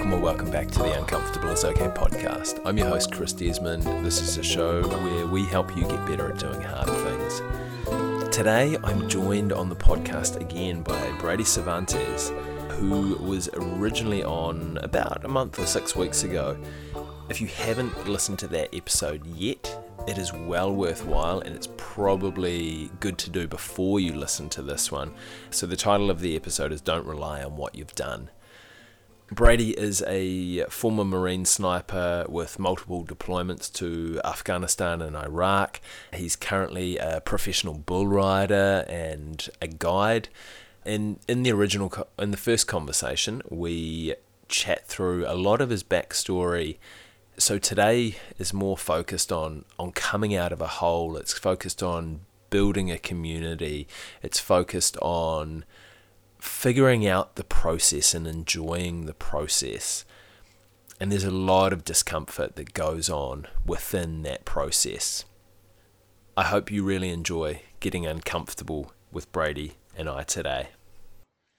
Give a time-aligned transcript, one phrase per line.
[0.00, 2.58] Welcome or welcome back to the Uncomfortable is Okay podcast.
[2.64, 3.82] I'm your host, Chris Desmond.
[4.02, 8.34] This is a show where we help you get better at doing hard things.
[8.34, 12.30] Today, I'm joined on the podcast again by Brady Cervantes,
[12.70, 16.56] who was originally on about a month or six weeks ago.
[17.28, 22.90] If you haven't listened to that episode yet, it is well worthwhile and it's probably
[23.00, 25.12] good to do before you listen to this one.
[25.50, 28.30] So, the title of the episode is Don't Rely on What You've Done.
[29.32, 35.80] Brady is a former Marine sniper with multiple deployments to Afghanistan and Iraq.
[36.12, 40.30] He's currently a professional bull rider and a guide.
[40.84, 44.14] In in the original in the first conversation, we
[44.48, 46.78] chat through a lot of his backstory.
[47.38, 51.16] So today is more focused on on coming out of a hole.
[51.16, 53.86] It's focused on building a community.
[54.22, 55.64] It's focused on
[56.40, 60.04] figuring out the process and enjoying the process.
[60.98, 65.24] And there's a lot of discomfort that goes on within that process.
[66.36, 70.68] I hope you really enjoy getting uncomfortable with Brady and I today.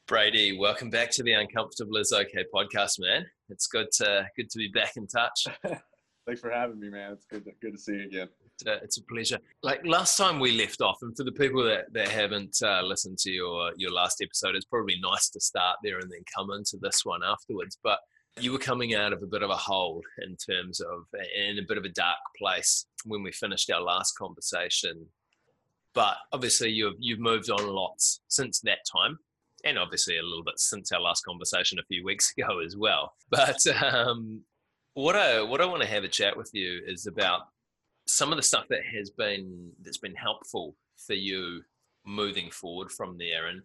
[0.08, 3.26] Brady, welcome back to the Uncomfortable is Okay podcast, man.
[3.50, 5.48] It's good to good to be back in touch.
[6.26, 7.14] Thanks for having me, man.
[7.14, 8.28] It's good to, good to see you again
[8.62, 9.40] it's a, it's a pleasure.
[9.64, 13.18] Like last time we left off, and for the people that, that haven't uh, listened
[13.20, 16.78] to your your last episode, it's probably nice to start there and then come into
[16.82, 17.78] this one afterwards.
[17.84, 18.00] But
[18.40, 21.68] you were coming out of a bit of a hole in terms of in a
[21.68, 25.08] bit of a dark place when we finished our last conversation.
[25.94, 29.18] But obviously, you've you've moved on lots since that time,
[29.66, 33.14] and obviously a little bit since our last conversation a few weeks ago as well.
[33.30, 34.42] But um,
[34.94, 37.42] what I what I want to have a chat with you is about
[38.12, 41.62] some of the stuff that has been that's been helpful for you
[42.06, 43.62] moving forward from there and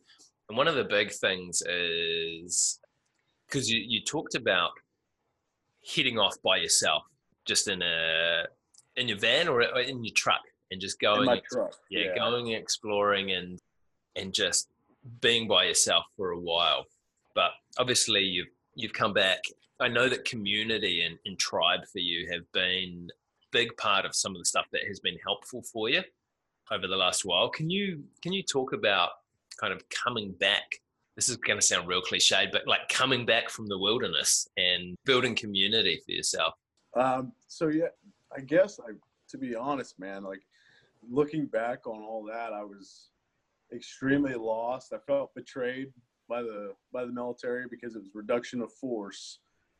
[0.48, 2.78] and one of the big things is
[3.48, 4.70] because you, you talked about
[5.94, 7.02] heading off by yourself
[7.44, 8.44] just in a
[8.96, 10.40] in your van or in your truck
[10.70, 11.28] and just going
[11.90, 13.58] yeah, yeah, going exploring and
[14.14, 14.68] and just
[15.20, 16.84] being by yourself for a while.
[17.34, 19.40] But obviously you've you've come back.
[19.78, 23.08] I know that community and, and tribe for you have been
[23.56, 26.02] big part of some of the stuff that has been helpful for you
[26.70, 27.48] over the last while.
[27.48, 29.10] Can you can you talk about
[29.58, 30.82] kind of coming back?
[31.14, 34.94] This is going to sound real cliched, but like coming back from the wilderness and
[35.06, 36.52] building community for yourself.
[36.94, 37.92] Um, so yeah,
[38.36, 38.92] I guess I,
[39.30, 40.42] to be honest, man, like
[41.08, 43.08] looking back on all that, I was
[43.74, 44.92] extremely lost.
[44.92, 45.94] I felt betrayed
[46.28, 49.38] by the by the military because it was reduction of force.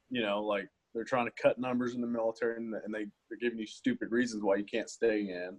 [0.09, 3.39] You know, like they're trying to cut numbers in the military and, and they, they're
[3.41, 5.57] giving you stupid reasons why you can't stay in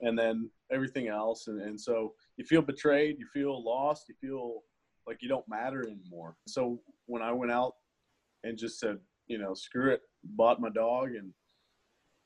[0.00, 4.62] and then everything else and, and so you feel betrayed you feel lost you feel
[5.06, 6.36] like you don't matter anymore.
[6.46, 7.74] So when i went out
[8.44, 11.32] and just said you know screw it bought my dog and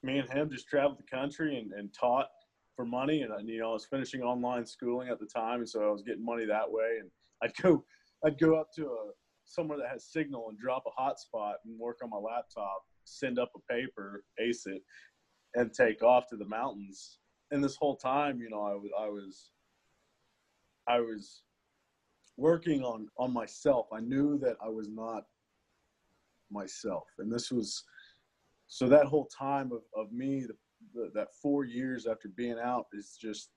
[0.03, 2.29] me and him just traveled the country and, and taught
[2.77, 5.83] for money and you know i was finishing online schooling at the time and so
[5.83, 7.11] i was getting money that way and
[7.43, 7.85] i'd go
[8.25, 9.11] i'd go up to a
[9.49, 13.51] somewhere that has signal and drop a hotspot and work on my laptop, send up
[13.57, 14.83] a paper, ace it,
[15.55, 17.19] and take off to the mountains.
[17.51, 19.51] And this whole time, you know, I was I was
[20.87, 21.43] I was
[22.37, 23.87] working on on myself.
[23.93, 25.25] I knew that I was not
[26.51, 27.83] myself, and this was
[28.67, 30.57] so that whole time of of me, the,
[30.95, 33.49] the, that four years after being out is just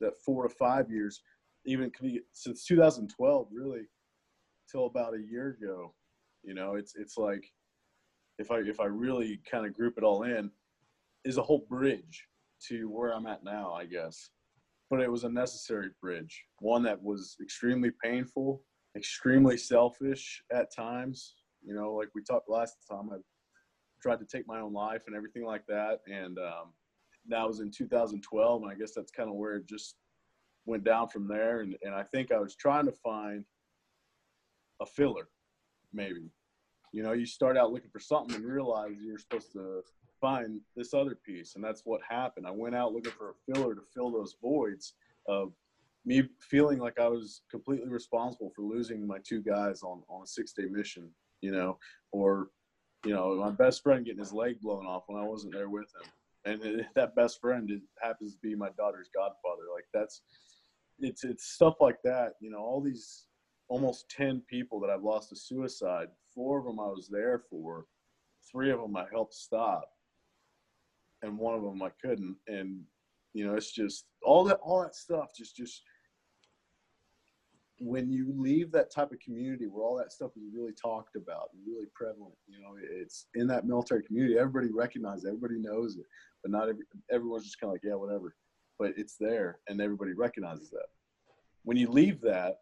[0.00, 1.20] that four to five years,
[1.66, 1.90] even
[2.32, 3.82] since 2012, really
[4.72, 5.94] till about a year ago.
[6.42, 7.44] You know, it's it's like
[8.38, 10.50] if I if I really kind of group it all in,
[11.24, 12.26] is a whole bridge
[12.68, 14.30] to where I'm at now, I guess.
[14.90, 18.62] But it was a necessary bridge, one that was extremely painful,
[18.96, 21.34] extremely selfish at times.
[21.64, 23.16] You know, like we talked last time, I
[24.02, 26.72] tried to take my own life and everything like that, and um,
[27.28, 29.94] that was in 2012, and I guess that's kind of where it just
[30.66, 31.60] went down from there.
[31.60, 33.44] And and I think I was trying to find
[34.82, 35.28] a filler,
[35.92, 36.30] maybe.
[36.92, 39.82] You know, you start out looking for something and realize you're supposed to
[40.20, 42.46] find this other piece, and that's what happened.
[42.46, 44.94] I went out looking for a filler to fill those voids
[45.26, 45.52] of
[46.04, 50.26] me feeling like I was completely responsible for losing my two guys on on a
[50.26, 51.08] six day mission.
[51.40, 51.78] You know,
[52.12, 52.48] or
[53.04, 55.90] you know, my best friend getting his leg blown off when I wasn't there with
[55.94, 57.70] him, and that best friend
[58.00, 59.62] happens to be my daughter's godfather.
[59.74, 60.22] Like that's
[60.98, 62.34] it's it's stuff like that.
[62.40, 63.26] You know, all these
[63.72, 66.08] almost 10 people that I've lost to suicide.
[66.34, 67.86] Four of them I was there for,
[68.50, 69.88] three of them I helped stop,
[71.22, 72.36] and one of them I couldn't.
[72.46, 72.82] And,
[73.32, 75.80] you know, it's just all that, all that stuff just, just
[77.78, 81.48] when you leave that type of community where all that stuff is really talked about
[81.54, 84.38] and really prevalent, you know, it's in that military community.
[84.38, 86.04] Everybody recognizes, it, everybody knows it,
[86.42, 88.34] but not every, everyone's just kind of like, yeah, whatever.
[88.78, 90.88] But it's there, and everybody recognizes that.
[91.64, 92.56] When you leave that,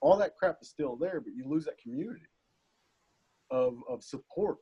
[0.00, 2.26] all that crap is still there, but you lose that community
[3.50, 4.58] of of support.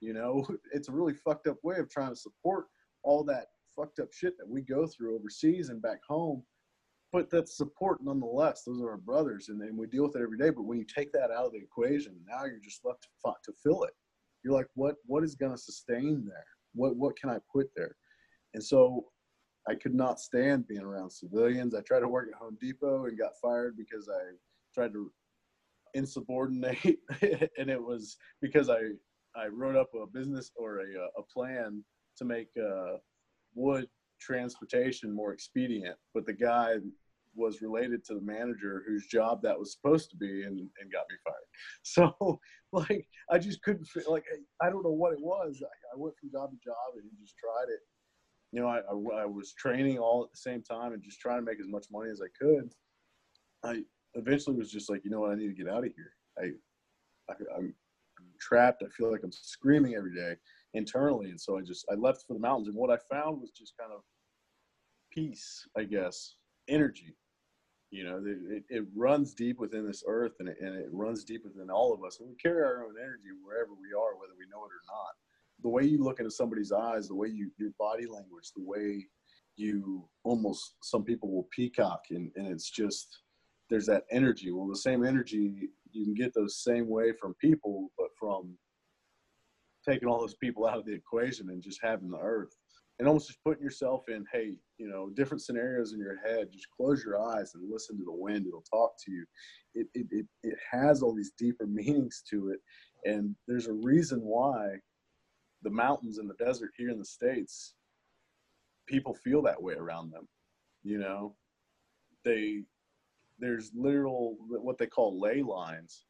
[0.00, 2.66] You know, it's a really fucked up way of trying to support
[3.02, 6.42] all that fucked up shit that we go through overseas and back home
[7.14, 8.64] but that's support nonetheless.
[8.64, 10.50] Those are our brothers, and, and we deal with it every day.
[10.50, 13.52] But when you take that out of the equation, now you're just left to, to
[13.62, 13.92] fill it.
[14.42, 16.44] You're like, what what is going to sustain there?
[16.74, 17.94] What what can I put there?
[18.54, 19.04] And so
[19.68, 21.72] I could not stand being around civilians.
[21.72, 24.34] I tried to work at Home Depot and got fired because I
[24.74, 25.10] tried to
[25.94, 26.98] insubordinate,
[27.58, 28.80] and it was because I
[29.36, 30.84] I wrote up a business or a
[31.18, 31.84] a plan
[32.18, 32.98] to make uh,
[33.54, 33.88] wood
[34.20, 35.96] transportation more expedient.
[36.14, 36.76] But the guy
[37.36, 41.04] was related to the manager whose job that was supposed to be and, and got
[41.10, 41.34] me fired.
[41.82, 42.40] So
[42.72, 44.24] like I just couldn't fit, like
[44.62, 45.62] I don't know what it was.
[45.62, 47.80] I, I, went from job to job and just tried it.
[48.52, 51.38] You know, I, I, I, was training all at the same time and just trying
[51.38, 52.72] to make as much money as I could.
[53.64, 53.82] I
[54.14, 56.12] eventually was just like, you know what, I need to get out of here.
[56.38, 57.74] I, I I'm,
[58.18, 58.82] I'm trapped.
[58.84, 60.36] I feel like I'm screaming every day
[60.74, 62.68] internally, and so I just I left for the mountains.
[62.68, 64.00] And what I found was just kind of
[65.12, 66.34] peace, I guess,
[66.68, 67.14] energy
[67.94, 71.44] you know, it, it runs deep within this earth and it, and it runs deep
[71.44, 72.18] within all of us.
[72.18, 75.14] And we carry our own energy wherever we are, whether we know it or not.
[75.62, 79.06] The way you look into somebody's eyes, the way you, your body language, the way
[79.54, 83.20] you almost, some people will peacock and, and it's just,
[83.70, 84.50] there's that energy.
[84.50, 88.56] Well, the same energy, you can get those same way from people, but from
[89.88, 92.54] taking all those people out of the equation and just having the earth
[92.98, 96.48] and almost just putting yourself in, hey, you know, different scenarios in your head.
[96.52, 98.46] Just close your eyes and listen to the wind.
[98.46, 99.24] It'll talk to you.
[99.74, 102.60] It, it, it, it has all these deeper meanings to it.
[103.04, 104.76] And there's a reason why
[105.62, 107.74] the mountains and the desert here in the States,
[108.86, 110.28] people feel that way around them.
[110.84, 111.34] You know,
[112.24, 112.62] they,
[113.44, 116.04] there's literal, what they call ley lines.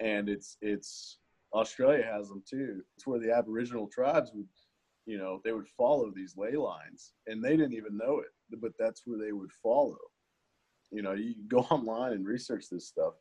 [0.00, 1.18] And it's, it's,
[1.52, 2.82] Australia has them too.
[2.96, 4.46] It's where the Aboriginal tribes would,
[5.06, 8.72] you know, they would follow these ley lines and they didn't even know it, but
[8.78, 9.96] that's where they would follow.
[10.90, 13.14] You know, you go online and research this stuff.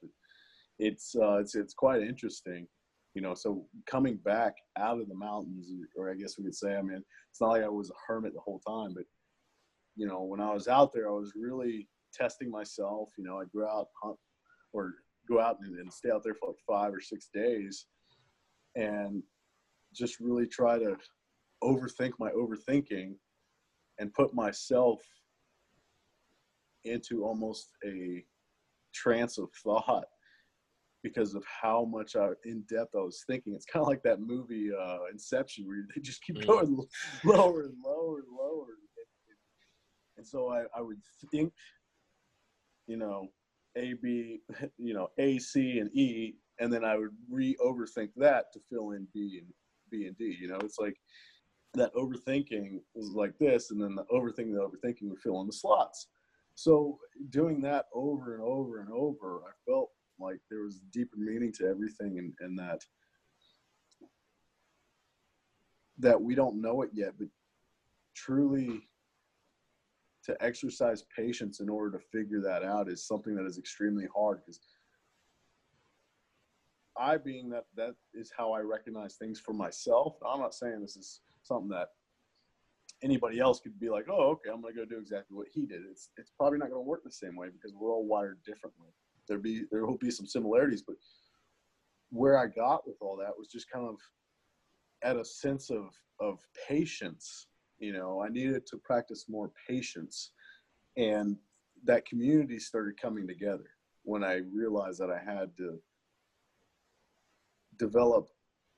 [0.77, 2.68] It's, uh, it's, it's quite interesting,
[3.13, 6.75] you know, so coming back out of the mountains, or I guess we could say,
[6.75, 7.01] I mean,
[7.31, 9.06] it's not like I was a hermit the whole time, but,
[9.95, 13.51] you know, when I was out there, I was really testing myself, you know, I'd
[13.56, 14.17] go out hunt
[14.73, 14.94] or
[15.29, 17.85] go out and, and stay out there for like five or six days
[18.75, 19.23] and
[19.94, 20.97] just really try to
[21.63, 23.15] overthink my overthinking
[24.00, 25.01] and put myself
[26.83, 28.23] into almost a
[28.94, 30.06] trance of thought
[31.03, 33.53] because of how much I, in depth I was thinking.
[33.53, 36.47] It's kind of like that movie uh, Inception, where they just keep mm.
[36.47, 36.85] going mm.
[37.23, 38.65] lower and lower and lower.
[40.18, 40.97] And so I, I would
[41.31, 41.53] think,
[42.87, 43.29] you know,
[43.77, 44.41] A, B,
[44.77, 48.91] you know, A, C, and E, and then I would re overthink that to fill
[48.91, 49.53] in B and
[49.91, 50.37] B and D.
[50.39, 50.95] You know, it's like
[51.73, 55.53] that overthinking was like this, and then the overthinking, the overthinking would fill in the
[55.53, 56.07] slots.
[56.55, 56.99] So
[57.29, 59.89] doing that over and over and over, I felt
[60.19, 62.81] like there was deeper meaning to everything, and, and that
[65.97, 67.27] that we don't know it yet, but
[68.15, 68.81] truly
[70.25, 74.39] to exercise patience in order to figure that out is something that is extremely hard
[74.45, 74.59] because
[76.97, 80.15] I being that that is how I recognize things for myself.
[80.25, 81.89] I'm not saying this is something that
[83.03, 85.81] anybody else could be like, oh, okay, I'm gonna go do exactly what he did.
[85.89, 88.89] It's it's probably not gonna work the same way because we're all wired differently.
[89.27, 90.95] There be there will be some similarities, but
[92.09, 93.97] where I got with all that was just kind of
[95.03, 95.89] at a sense of
[96.19, 97.47] of patience.
[97.79, 100.31] You know, I needed to practice more patience,
[100.97, 101.35] and
[101.83, 103.69] that community started coming together
[104.03, 105.79] when I realized that I had to
[107.77, 108.27] develop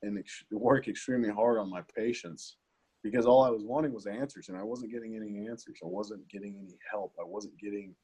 [0.02, 2.56] and ex- work extremely hard on my patience
[3.02, 5.78] because all I was wanting was answers, and I wasn't getting any answers.
[5.82, 7.14] I wasn't getting any help.
[7.20, 7.94] I wasn't getting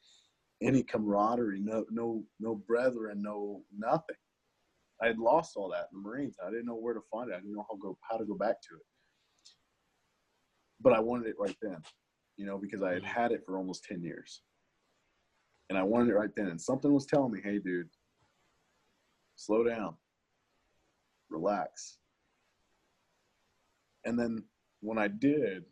[0.63, 1.61] any camaraderie.
[1.61, 3.21] No, no, no brethren.
[3.23, 4.17] No nothing.
[5.03, 6.37] I had lost all that in the Marines.
[6.45, 7.35] I didn't know where to find it.
[7.35, 8.87] I didn't know how go how to go back to it.
[10.85, 11.79] But I wanted it right then,
[12.37, 13.21] you know, because I had mm-hmm.
[13.21, 14.43] had it for almost ten years,
[15.69, 16.47] and I wanted it right then.
[16.47, 17.89] And something was telling me, "Hey, dude,
[19.35, 19.97] slow down
[21.35, 21.99] relax.
[24.05, 24.45] And then
[24.81, 25.65] when I did,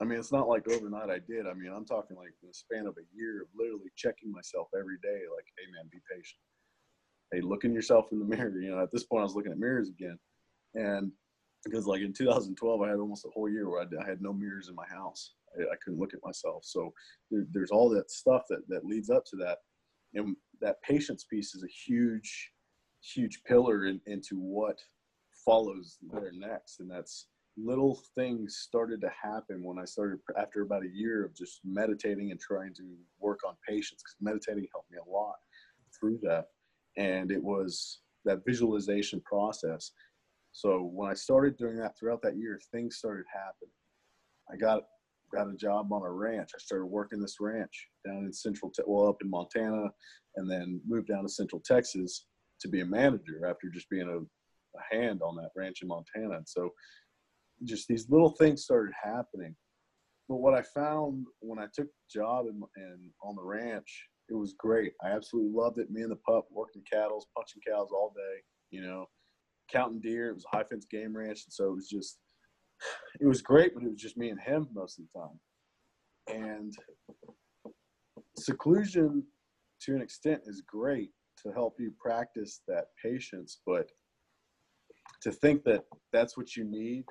[0.00, 1.46] I mean, it's not like overnight I did.
[1.46, 4.68] I mean, I'm talking like in the span of a year of literally checking myself
[4.76, 6.40] every day, like, hey man, be patient.
[7.32, 8.58] Hey, look in yourself in the mirror.
[8.60, 10.18] You know, at this point, I was looking at mirrors again,
[10.74, 11.12] and
[11.64, 14.32] because like in 2012, I had almost a whole year where I, I had no
[14.32, 15.34] mirrors in my house.
[15.58, 16.64] I, I couldn't look at myself.
[16.64, 16.92] So
[17.30, 19.58] there, there's all that stuff that that leads up to that,
[20.14, 22.50] and that patience piece is a huge,
[23.02, 24.78] huge pillar in, into what
[25.44, 27.26] follows there next, and that's
[27.56, 32.30] little things started to happen when I started after about a year of just meditating
[32.30, 32.82] and trying to
[33.20, 35.36] work on patience because meditating helped me a lot
[35.98, 36.46] through that.
[36.96, 39.92] And it was that visualization process.
[40.52, 43.72] So when I started doing that throughout that year, things started happening.
[44.52, 44.82] I got
[45.34, 46.50] got a job on a ranch.
[46.54, 49.86] I started working this ranch down in central, te- well, up in Montana,
[50.36, 52.26] and then moved down to central Texas
[52.60, 56.36] to be a manager after just being a, a hand on that ranch in Montana.
[56.36, 56.70] And so
[57.64, 59.56] just these little things started happening.
[60.28, 64.54] But what I found when I took the job and on the ranch, it was
[64.58, 64.92] great.
[65.02, 65.90] I absolutely loved it.
[65.90, 69.06] Me and the pup working cattle, punching cows all day, you know,
[69.72, 70.30] counting deer.
[70.30, 71.44] It was a high fence game ranch.
[71.46, 72.18] And so it was just,
[73.20, 75.40] it was great, but it was just me and him most of the time.
[76.28, 76.74] And
[78.36, 79.24] seclusion
[79.82, 81.10] to an extent is great
[81.44, 83.90] to help you practice that patience, but
[85.22, 87.04] to think that that's what you need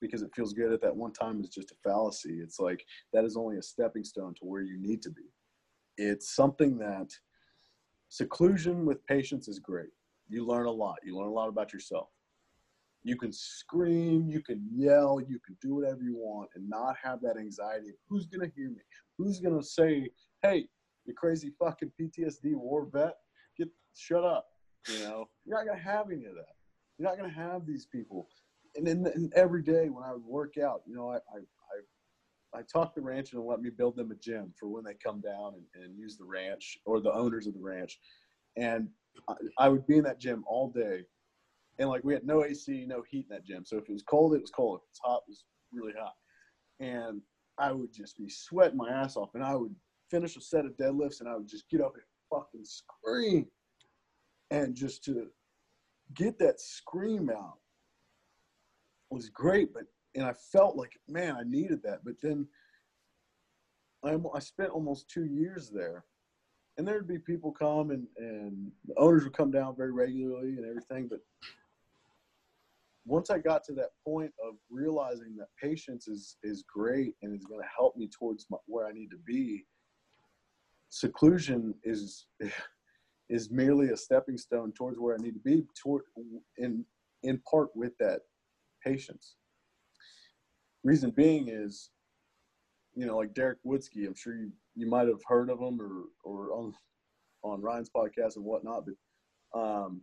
[0.00, 2.40] because it feels good at that one time is just a fallacy.
[2.42, 5.22] It's like that is only a stepping stone to where you need to be.
[5.96, 7.08] It's something that
[8.08, 9.88] seclusion with patience is great.
[10.28, 10.96] You learn a lot.
[11.04, 12.08] You learn a lot about yourself.
[13.02, 17.20] You can scream, you can yell, you can do whatever you want and not have
[17.22, 18.80] that anxiety of who's going to hear me?
[19.16, 20.10] Who's going to say,
[20.42, 20.66] hey,
[21.04, 23.14] you crazy fucking PTSD war vet,
[23.56, 24.46] get shut up.
[24.88, 26.54] You know, you're not going to have any of that.
[26.98, 28.28] You're not going to have these people
[28.76, 32.62] and then and every day when I would work out, you know, I, I, I,
[32.72, 35.54] talked the ranch and let me build them a gym for when they come down
[35.54, 37.98] and, and use the ranch or the owners of the ranch.
[38.56, 38.88] And
[39.58, 41.04] I, would be in that gym all day.
[41.78, 43.64] And like we had no AC, no heat in that gym.
[43.64, 44.80] So if it was cold, it was cold.
[44.80, 46.14] If it was hot, it was really hot.
[46.80, 47.20] And
[47.58, 49.34] I would just be sweating my ass off.
[49.34, 49.74] And I would
[50.10, 53.46] finish a set of deadlifts and I would just get up and fucking scream.
[54.50, 55.26] And just to
[56.14, 57.58] get that scream out
[59.10, 62.04] was great, but and I felt like man, I needed that.
[62.04, 62.46] But then
[64.04, 66.04] I, I spent almost two years there,
[66.78, 70.66] and there'd be people come and and the owners would come down very regularly and
[70.66, 71.08] everything.
[71.08, 71.20] But
[73.06, 77.44] once I got to that point of realizing that patience is is great and is
[77.44, 79.64] going to help me towards my, where I need to be,
[80.90, 82.26] seclusion is
[83.28, 85.64] is merely a stepping stone towards where I need to be.
[85.80, 86.02] Toward
[86.58, 86.84] in
[87.22, 88.20] in part with that
[88.84, 89.36] patience.
[90.84, 91.90] Reason being is,
[92.94, 96.04] you know, like Derek Woodsky, I'm sure you, you might have heard of him or,
[96.22, 96.72] or on,
[97.42, 100.02] on Ryan's podcast and whatnot, but um,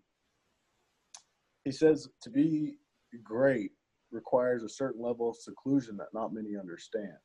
[1.64, 2.76] he says to be
[3.24, 3.72] great
[4.12, 7.18] requires a certain level of seclusion that not many understand.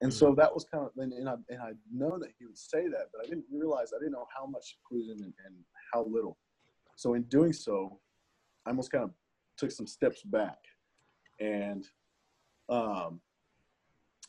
[0.00, 0.40] And so mm-hmm.
[0.40, 3.06] that was kind of, and, and I, and I know that he would say that,
[3.12, 5.54] but I didn't realize, I didn't know how much seclusion and, and
[5.92, 6.38] how little.
[6.96, 8.00] So in doing so,
[8.66, 9.10] I almost kind of
[9.56, 10.58] took some steps back.
[11.40, 11.86] And
[12.68, 13.20] um,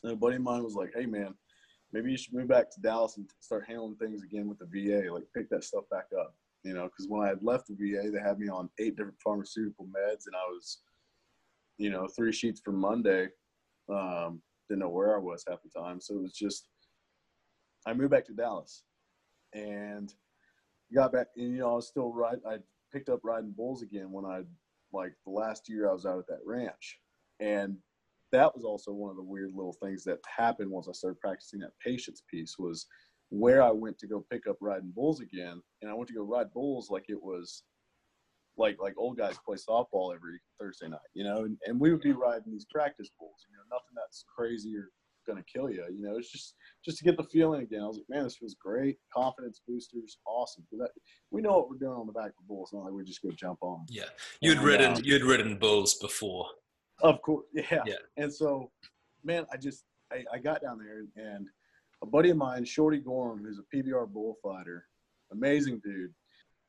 [0.02, 1.34] and a buddy of mine was like, "Hey, man,
[1.94, 5.12] maybe you should move back to Dallas and start handling things again with the VA.
[5.12, 6.34] Like, pick that stuff back up."
[6.64, 9.20] You know, because when I had left the VA, they had me on eight different
[9.22, 10.80] pharmaceutical meds, and I was,
[11.78, 13.28] you know, three sheets for Monday.
[13.88, 16.68] Um, didn't know where I was half the time, so it was just.
[17.86, 18.82] I moved back to Dallas,
[19.52, 20.12] and
[20.94, 22.38] got back, and you know, I was still right.
[22.48, 22.58] I
[22.92, 24.42] picked up riding bulls again when I
[24.92, 26.98] like the last year I was out at that ranch.
[27.40, 27.76] And
[28.34, 31.60] that was also one of the weird little things that happened once I started practicing
[31.60, 32.86] that patience piece was
[33.30, 35.62] where I went to go pick up riding bulls again.
[35.80, 37.62] And I went to go ride bulls like it was
[38.56, 42.02] like like old guys play softball every Thursday night, you know, and, and we would
[42.02, 44.90] be riding these practice bulls, you know, nothing that's crazy or
[45.26, 45.84] gonna kill you.
[45.92, 47.82] You know, it's just just to get the feeling again.
[47.82, 48.98] I was like, man, this feels great.
[49.12, 50.64] Confidence boosters, awesome.
[50.72, 50.90] That,
[51.30, 52.64] we know what we're doing on the back of the bull.
[52.64, 53.86] It's not like we just go jump on.
[53.88, 54.04] Yeah,
[54.40, 56.46] you'd ridden um, you'd ridden bulls before.
[57.02, 57.82] Of course, yeah.
[57.86, 57.94] Yeah.
[58.16, 58.70] And so,
[59.24, 61.46] man, I just I, I got down there and
[62.02, 64.86] a buddy of mine, Shorty Gorham, who's a PBR bullfighter,
[65.32, 66.12] amazing dude.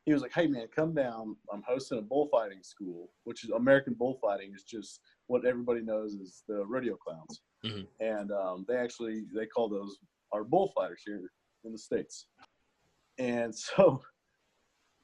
[0.06, 1.36] He was like, "Hey man, come down.
[1.52, 4.54] I'm hosting a bullfighting school, which is American bullfighting.
[4.54, 7.84] is just what everybody knows is the rodeo clowns." Mm-hmm.
[8.00, 9.98] And um, they actually they call those
[10.32, 11.32] our bullfighters here
[11.64, 12.28] in the states.
[13.18, 14.02] And so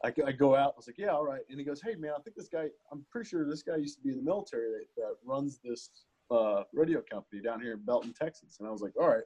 [0.04, 0.74] I, I, go out.
[0.74, 1.42] I was like, yeah, all right.
[1.50, 2.68] And he goes, hey man, I think this guy.
[2.92, 5.90] I'm pretty sure this guy used to be in the military that, that runs this
[6.32, 8.58] uh, radio company down here in Belton, Texas.
[8.60, 9.24] And I was like, all right.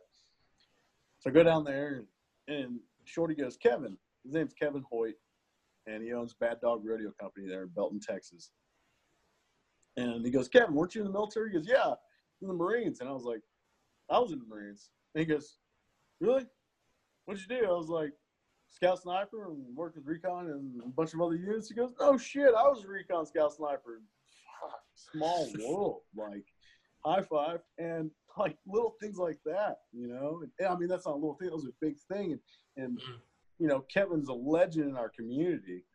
[1.19, 2.03] So I go down there,
[2.47, 3.97] and, and Shorty goes, Kevin.
[4.23, 5.15] His name's Kevin Hoyt,
[5.87, 8.51] and he owns Bad Dog Radio Company there in Belton, Texas.
[9.97, 11.51] And he goes, Kevin, weren't you in the military?
[11.51, 11.93] He goes, Yeah,
[12.41, 12.99] in the Marines.
[12.99, 13.41] And I was like,
[14.09, 14.89] I was in the Marines.
[15.13, 15.57] And he goes,
[16.19, 16.45] Really?
[17.25, 17.65] What'd you do?
[17.65, 18.11] I was like,
[18.75, 21.69] Scout sniper and worked with recon and a bunch of other units.
[21.69, 24.01] He goes, Oh shit, I was a recon scout sniper.
[24.61, 26.01] Fuck, small world.
[26.13, 26.43] Like,
[27.05, 27.59] high five.
[27.77, 30.41] And like little things like that, you know?
[30.59, 32.33] And, I mean, that's not a little thing, that was a big thing.
[32.33, 32.39] And,
[32.75, 33.13] and mm-hmm.
[33.59, 35.85] you know, Kevin's a legend in our community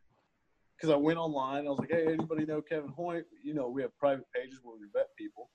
[0.75, 1.67] because I went online.
[1.67, 3.25] I was like, hey, anybody know Kevin Hoyt?
[3.45, 5.51] You know, we have private pages where we vet people.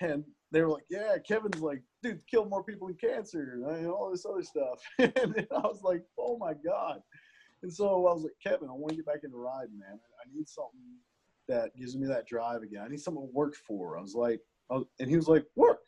[0.00, 4.10] And they were like, yeah, Kevin's like, dude, killed more people than cancer and all
[4.10, 4.80] this other stuff.
[4.98, 7.00] and I was like, oh my God.
[7.62, 9.98] And so I was like, Kevin, I want to get back into riding, man.
[9.98, 10.80] I need something
[11.48, 12.82] that gives me that drive again.
[12.84, 13.98] I need something to work for.
[13.98, 15.78] I was like, I was, and he was like, work.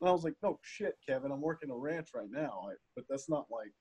[0.00, 2.62] And I was like, no shit, Kevin, I'm working a ranch right now.
[2.70, 3.72] I, but that's not like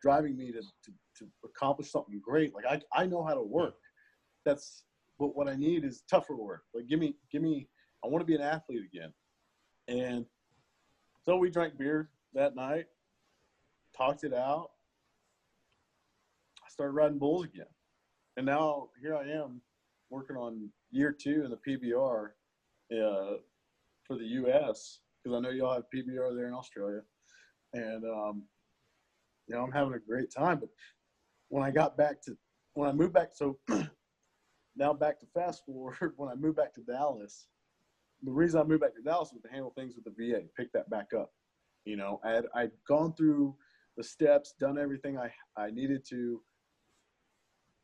[0.00, 2.54] driving me to, to, to accomplish something great.
[2.54, 3.74] Like I, I know how to work.
[4.44, 4.84] That's
[5.18, 6.62] but what I need is tougher work.
[6.74, 7.68] Like give me give me
[8.04, 9.12] I want to be an athlete again.
[9.88, 10.24] And
[11.24, 12.86] so we drank beer that night,
[13.96, 14.70] talked it out.
[16.64, 17.66] I started riding bulls again.
[18.36, 19.60] And now here I am
[20.10, 22.28] working on year two in the PBR
[22.92, 23.36] uh,
[24.06, 27.00] for the US because I know y'all have PBR there in Australia.
[27.72, 28.42] And um,
[29.46, 30.58] you know, I'm having a great time.
[30.58, 30.70] But
[31.48, 32.36] when I got back to
[32.74, 33.58] when I moved back, so
[34.76, 37.46] now back to fast forward, when I moved back to Dallas,
[38.24, 40.72] the reason I moved back to Dallas was to handle things with the VA, pick
[40.72, 41.30] that back up.
[41.84, 43.54] You know, I had I'd gone through
[43.96, 46.40] the steps, done everything I, I needed to,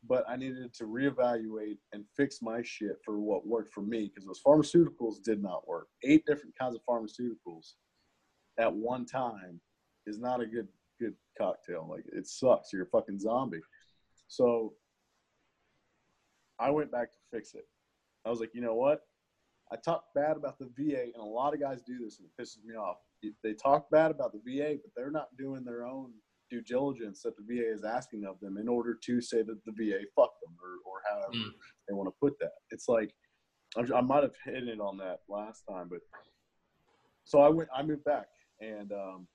[0.07, 4.25] but I needed to reevaluate and fix my shit for what worked for me because
[4.25, 5.87] those pharmaceuticals did not work.
[6.03, 7.73] Eight different kinds of pharmaceuticals
[8.59, 9.61] at one time
[10.07, 10.67] is not a good
[10.99, 11.87] good cocktail.
[11.89, 12.73] Like it sucks.
[12.73, 13.61] You're a fucking zombie.
[14.27, 14.73] So
[16.59, 17.65] I went back to fix it.
[18.25, 19.01] I was like, you know what?
[19.71, 22.41] I talk bad about the VA, and a lot of guys do this, and it
[22.41, 22.97] pisses me off.
[23.43, 26.11] They talk bad about the VA, but they're not doing their own
[26.49, 29.71] due diligence that the VA is asking of them in order to say that the
[29.71, 31.51] VA fucked them or, or however mm.
[31.87, 32.51] they want to put that.
[32.71, 33.13] It's like
[33.77, 35.99] I might have hit it on that last time, but
[37.23, 38.27] so I went, I moved back,
[38.59, 39.27] and um,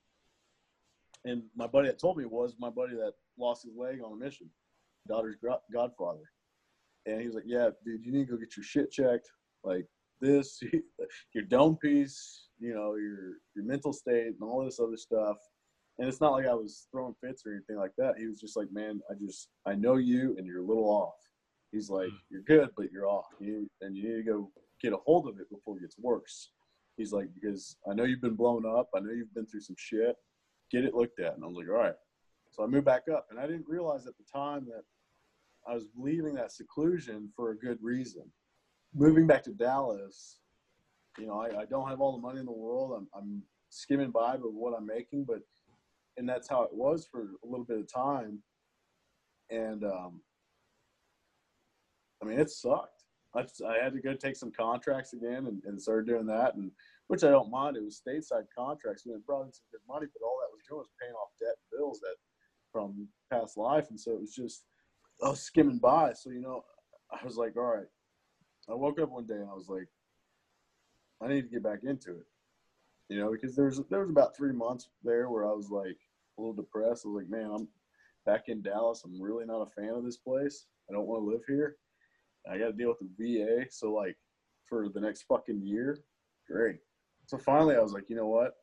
[1.25, 4.17] and my buddy that told me was my buddy that lost his leg on a
[4.17, 4.51] mission,
[5.09, 5.37] daughter's
[5.73, 6.31] godfather,
[7.07, 9.31] and he was like, "Yeah, dude, you need to go get your shit checked,
[9.65, 9.87] like
[10.21, 10.61] this,
[11.35, 15.37] your dome piece, you know, your your mental state, and all this other stuff."
[15.99, 18.19] And it's not like I was throwing fits or anything like that.
[18.19, 21.15] He was just like, "Man, I just I know you, and you're a little off."
[21.73, 22.17] He's like, hmm.
[22.31, 24.51] "You're good, but you're off, you, and you need to go
[24.83, 26.51] get a hold of it before it gets worse."
[26.97, 28.89] He's like, "Because I know you've been blown up.
[28.95, 30.17] I know you've been through some shit.
[30.71, 31.95] Get it looked at." And I was like, "All right."
[32.53, 34.83] So I moved back up, and I didn't realize at the time that
[35.67, 38.31] I was leaving that seclusion for a good reason.
[38.95, 40.39] Moving back to Dallas,
[41.19, 42.93] you know, I, I don't have all the money in the world.
[42.97, 45.41] I'm, I'm skimming by with what I'm making, but
[46.17, 48.39] and that's how it was for a little bit of time.
[49.51, 50.21] And um,
[52.23, 53.05] I mean, it sucked.
[53.35, 56.55] I, just, I had to go take some contracts again and, and start doing that,
[56.55, 56.71] and
[57.09, 57.77] which I don't mind.
[57.77, 60.63] It was stateside contracts, and it brought in some good money, but all that was
[60.67, 62.17] doing was paying off debt and bills that
[62.73, 64.65] from past life, and so it was just
[65.23, 66.13] I was skimming by.
[66.13, 66.63] So, you know,
[67.11, 67.87] I was like, all right.
[68.69, 69.89] I woke up one day and I was like,
[71.23, 72.27] I need to get back into it.
[73.09, 75.97] You know, because there was there was about three months there where I was like
[76.39, 77.05] a little depressed.
[77.05, 77.69] I was like, man, I'm
[78.25, 79.03] back in Dallas.
[79.05, 80.67] I'm really not a fan of this place.
[80.91, 81.77] I don't want to live here.
[82.51, 83.67] I got to deal with the VA.
[83.71, 84.17] So like
[84.69, 86.01] for the next fucking year,
[86.51, 86.79] great.
[87.27, 88.55] So finally, I was like, you know what?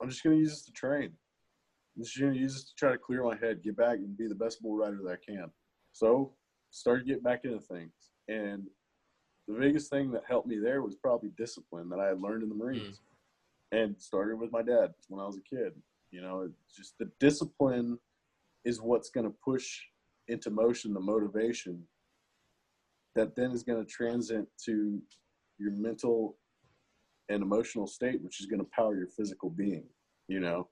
[0.00, 1.12] I'm just gonna use this to train.
[1.96, 4.28] I'm just gonna use this to try to clear my head, get back and be
[4.28, 5.50] the best bull rider that I can.
[5.92, 6.34] So
[6.70, 7.92] started getting back into things.
[8.28, 8.64] And
[9.48, 12.48] the biggest thing that helped me there was probably discipline that I had learned in
[12.48, 13.00] the Marines.
[13.00, 13.02] Mm.
[13.70, 15.72] And started with my dad when I was a kid.
[16.10, 17.98] You know, it's just the discipline
[18.64, 19.80] is what's gonna push
[20.28, 21.82] into motion the motivation
[23.18, 25.00] that then is going to transit to
[25.58, 26.36] your mental
[27.28, 29.84] and emotional state, which is going to power your physical being.
[30.28, 30.68] You know,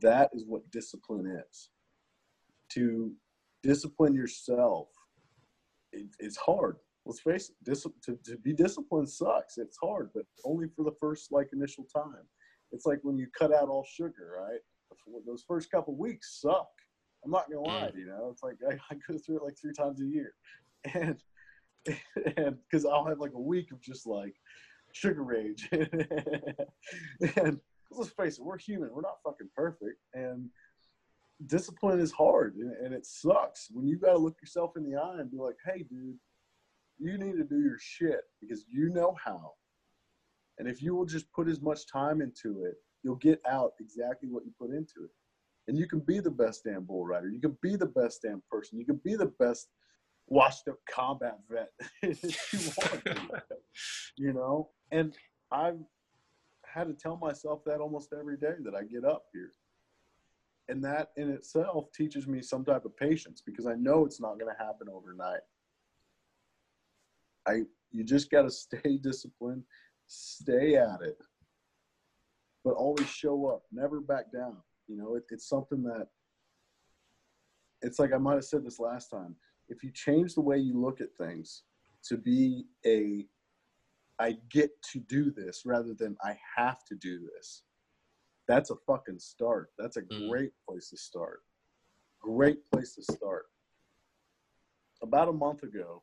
[0.00, 1.70] that is what discipline is.
[2.72, 3.12] To
[3.62, 4.88] discipline yourself,
[5.92, 6.76] it, it's hard.
[7.06, 7.56] Let's face it.
[7.64, 9.58] Dis- to, to be disciplined sucks.
[9.58, 12.26] It's hard, but only for the first like initial time.
[12.72, 14.60] It's like when you cut out all sugar, right?
[15.24, 16.68] Those first couple weeks suck.
[17.24, 17.98] I'm not gonna lie, mm.
[17.98, 18.28] you know.
[18.32, 20.34] It's like I, I go through it like three times a year,
[20.94, 21.16] and
[22.36, 24.34] and because I'll have like a week of just like
[24.92, 25.68] sugar rage.
[25.72, 28.90] and let's face it, we're human.
[28.92, 29.98] We're not fucking perfect.
[30.14, 30.50] And
[31.46, 34.96] discipline is hard and, and it sucks when you got to look yourself in the
[34.98, 36.16] eye and be like, hey, dude,
[36.98, 39.52] you need to do your shit because you know how.
[40.58, 44.28] And if you will just put as much time into it, you'll get out exactly
[44.28, 45.10] what you put into it.
[45.68, 47.28] And you can be the best damn bull rider.
[47.28, 48.78] You can be the best damn person.
[48.78, 49.68] You can be the best
[50.28, 51.70] washed up combat vet
[52.02, 53.42] if you want.
[54.16, 54.70] you know?
[54.90, 55.14] And
[55.50, 55.78] I've
[56.64, 59.52] had to tell myself that almost every day that I get up here.
[60.68, 64.38] And that in itself teaches me some type of patience because I know it's not
[64.38, 65.40] going to happen overnight.
[67.46, 69.62] I you just got to stay disciplined,
[70.06, 71.18] stay at it,
[72.64, 74.56] but always show up, never back down.
[74.88, 76.08] You know, it, it's something that
[77.82, 79.36] it's like I might have said this last time.
[79.68, 81.64] If you change the way you look at things
[82.08, 83.26] to be a
[84.18, 87.62] I get to do this rather than I have to do this.
[88.48, 89.70] That's a fucking start.
[89.78, 90.28] That's a mm.
[90.28, 91.40] great place to start.
[92.20, 93.46] Great place to start.
[95.02, 96.02] About a month ago,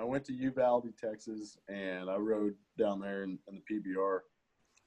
[0.00, 4.20] I went to Uvalde, Texas, and I rode down there in, in, the PBR.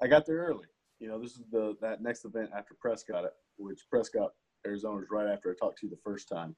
[0.01, 0.65] I got there early.
[0.99, 3.25] You know, this is the that next event after Prescott,
[3.57, 4.31] which Prescott,
[4.65, 6.55] Arizona, is right after I talked to you the first time.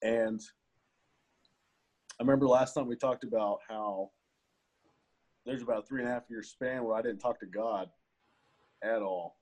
[0.00, 0.40] And
[2.18, 4.10] I remember last time we talked about how
[5.44, 7.90] there's about a three and a half year span where I didn't talk to God
[8.82, 9.36] at all.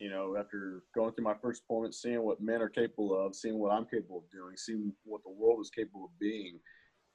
[0.00, 3.60] You know, after going through my first appointment, seeing what men are capable of, seeing
[3.60, 6.58] what I'm capable of doing, seeing what the world is capable of being,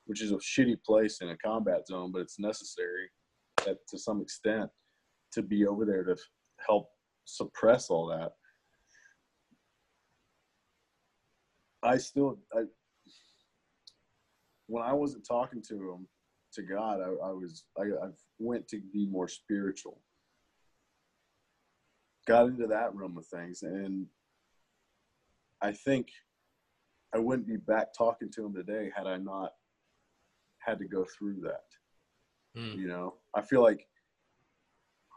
[0.10, 3.12] which is a shitty place in a combat zone, but it's necessary
[3.64, 4.68] to some extent
[5.32, 6.16] to be over there to
[6.66, 6.90] help
[7.26, 8.32] suppress all that.
[11.84, 12.62] I still, I,
[14.66, 16.08] when I wasn't talking to him,
[16.54, 20.02] to God, I, I was I, I went to be more spiritual.
[22.26, 24.08] Got into that realm of things, and
[25.62, 26.08] I think
[27.14, 29.52] I wouldn't be back talking to him today had I not
[30.70, 32.60] had to go through that.
[32.60, 32.78] Mm.
[32.78, 33.88] You know, I feel like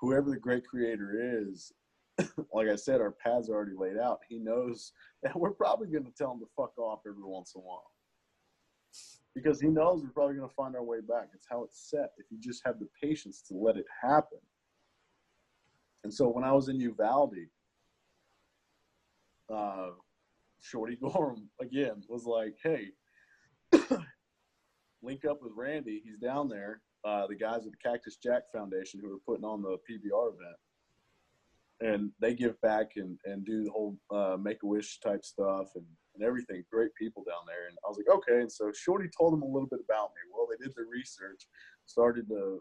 [0.01, 1.73] whoever the great creator is,
[2.53, 4.21] like I said, our paths are already laid out.
[4.29, 7.61] He knows that we're probably going to tell him to fuck off every once in
[7.61, 7.91] a while
[9.35, 11.29] because he knows we're probably going to find our way back.
[11.35, 12.11] It's how it's set.
[12.19, 14.39] If you just have the patience to let it happen.
[16.05, 17.35] And so when I was in Uvalde,
[19.53, 19.91] uh,
[20.61, 22.89] Shorty Gorham again was like, "Hey,
[25.03, 26.03] link up with Randy.
[26.05, 26.81] He's down there.
[27.05, 30.57] Uh, the guys at the Cactus Jack Foundation who are putting on the PBR event,
[31.81, 35.69] and they give back and and do the whole uh, Make a Wish type stuff
[35.75, 36.65] and and everything.
[36.71, 37.69] Great people down there.
[37.69, 38.41] And I was like, okay.
[38.41, 40.31] And so Shorty told them a little bit about me.
[40.33, 41.47] Well, they did their research,
[41.87, 42.61] started to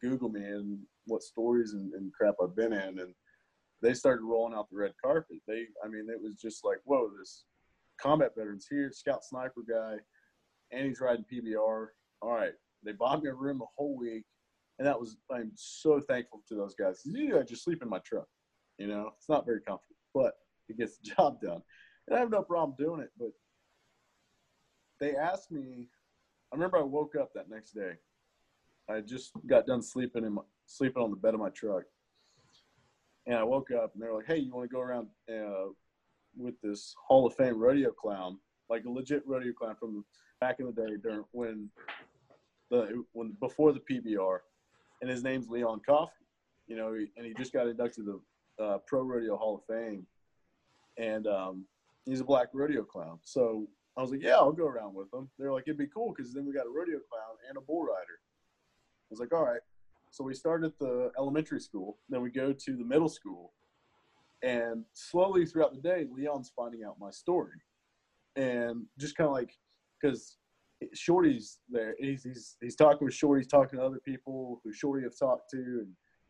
[0.00, 2.98] Google me and what stories and, and crap I've been in.
[2.98, 3.14] And
[3.82, 5.38] they started rolling out the red carpet.
[5.46, 7.44] They, I mean, it was just like, whoa, this
[8.00, 9.96] combat veterans here, scout sniper guy,
[10.72, 11.86] and he's riding PBR.
[12.22, 12.52] All right.
[12.84, 14.24] They bought me a room the whole week.
[14.78, 17.02] And that was, I'm so thankful to those guys.
[17.04, 18.26] Usually I just sleep in my truck.
[18.78, 20.34] You know, it's not very comfortable, but
[20.68, 21.62] it gets the job done
[22.08, 23.10] and I have no problem doing it.
[23.18, 23.30] But
[25.00, 25.88] they asked me.
[26.50, 27.92] I remember I woke up that next day.
[28.88, 31.82] I just got done sleeping in my, sleeping on the bed of my truck,
[33.26, 35.68] and I woke up and they're like, "Hey, you want to go around uh,
[36.36, 38.38] with this Hall of Fame rodeo clown,
[38.70, 40.04] like a legit rodeo clown from
[40.40, 41.68] back in the day during when
[42.70, 44.38] the when before the PBR,
[45.00, 46.12] and his name's Leon Coffee,
[46.66, 48.20] you know, and he just got inducted to
[48.58, 50.06] the uh, Pro Rodeo Hall of Fame,
[50.96, 51.64] and um,
[52.04, 53.18] he's a black rodeo clown.
[53.24, 55.28] So I was like, yeah, I'll go around with him.
[55.38, 57.84] They're like, it'd be cool because then we got a rodeo clown and a bull
[57.84, 58.20] rider.
[58.20, 59.60] I was like, all right.
[60.10, 63.52] So we start at the elementary school, then we go to the middle school,
[64.42, 67.60] and slowly throughout the day, Leon's finding out my story,
[68.36, 69.50] and just kind of like,
[70.00, 70.36] because
[70.94, 75.02] Shorty's there, he's, he's he's talking with Shorty, he's talking to other people who Shorty
[75.04, 75.88] have talked to, and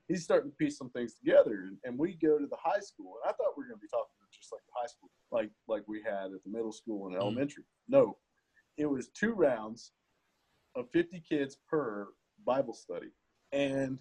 [0.08, 1.64] he's starting to piece some things together.
[1.68, 3.82] And, and we go to the high school, and I thought we were going to
[3.82, 7.16] be talking just like high school, like like we had at the middle school and
[7.16, 7.20] mm.
[7.20, 7.64] elementary.
[7.88, 8.16] No,
[8.76, 9.92] it was two rounds
[10.76, 12.08] of 50 kids per
[12.46, 13.08] Bible study,
[13.52, 13.98] and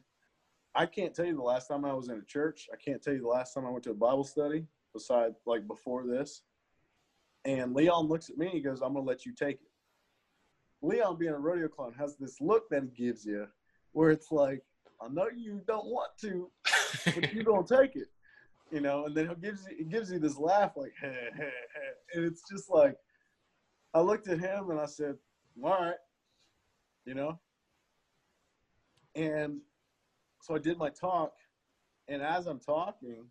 [0.75, 2.67] I can't tell you the last time I was in a church.
[2.71, 5.67] I can't tell you the last time I went to a Bible study, besides like
[5.67, 6.43] before this.
[7.47, 8.49] And Leon looks at me.
[8.49, 9.71] He goes, "I'm gonna let you take it."
[10.81, 13.47] Leon, being a rodeo clown, has this look that he gives you,
[13.93, 14.63] where it's like,
[15.01, 16.51] "I know you don't want to,
[17.05, 18.09] but you're gonna take it."
[18.71, 21.43] you know, and then he gives you he gives you this laugh like, hey, hey,
[21.73, 21.89] hey.
[22.13, 22.95] and it's just like,
[23.93, 25.15] I looked at him and I said,
[25.63, 25.95] all right,
[27.05, 27.39] you know,
[29.15, 29.59] And
[30.41, 31.33] so I did my talk,
[32.07, 33.25] and as I'm talking,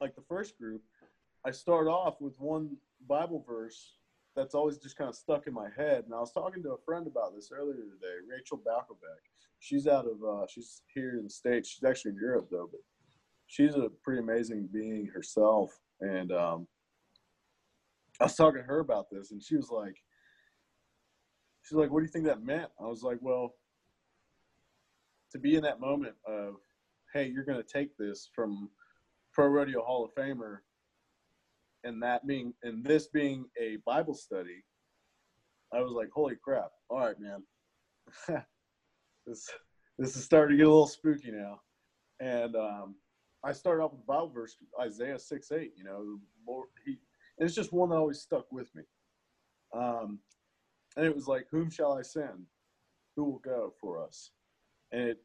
[0.00, 0.82] like the first group,
[1.44, 2.76] I start off with one
[3.08, 3.94] Bible verse
[4.34, 6.04] that's always just kind of stuck in my head.
[6.04, 9.22] And I was talking to a friend about this earlier today, Rachel Balkobeck.
[9.60, 11.70] She's out of, uh, she's here in the States.
[11.70, 12.80] She's actually in Europe though, but
[13.46, 15.70] she's a pretty amazing being herself.
[16.00, 16.66] And um,
[18.20, 19.96] I was talking to her about this, and she was like,
[21.62, 22.70] she's like, what do you think that meant?
[22.78, 23.54] I was like, well,
[25.32, 26.54] to be in that moment of,
[27.14, 28.68] hey, you're going to take this from
[29.32, 30.58] Pro Rodeo Hall of Famer
[31.86, 34.64] and that being and this being a Bible study,
[35.72, 36.70] I was like, holy crap!
[36.90, 37.42] All right, man,
[39.26, 39.48] this
[39.98, 41.60] this is starting to get a little spooky now.
[42.20, 42.96] And um,
[43.44, 45.72] I started off with the Bible verse Isaiah six eight.
[45.76, 46.98] You know, Lord, he
[47.38, 48.82] and it's just one that always stuck with me.
[49.74, 50.18] Um,
[50.96, 52.46] and it was like, whom shall I send?
[53.16, 54.30] Who will go for us?
[54.92, 55.18] And it,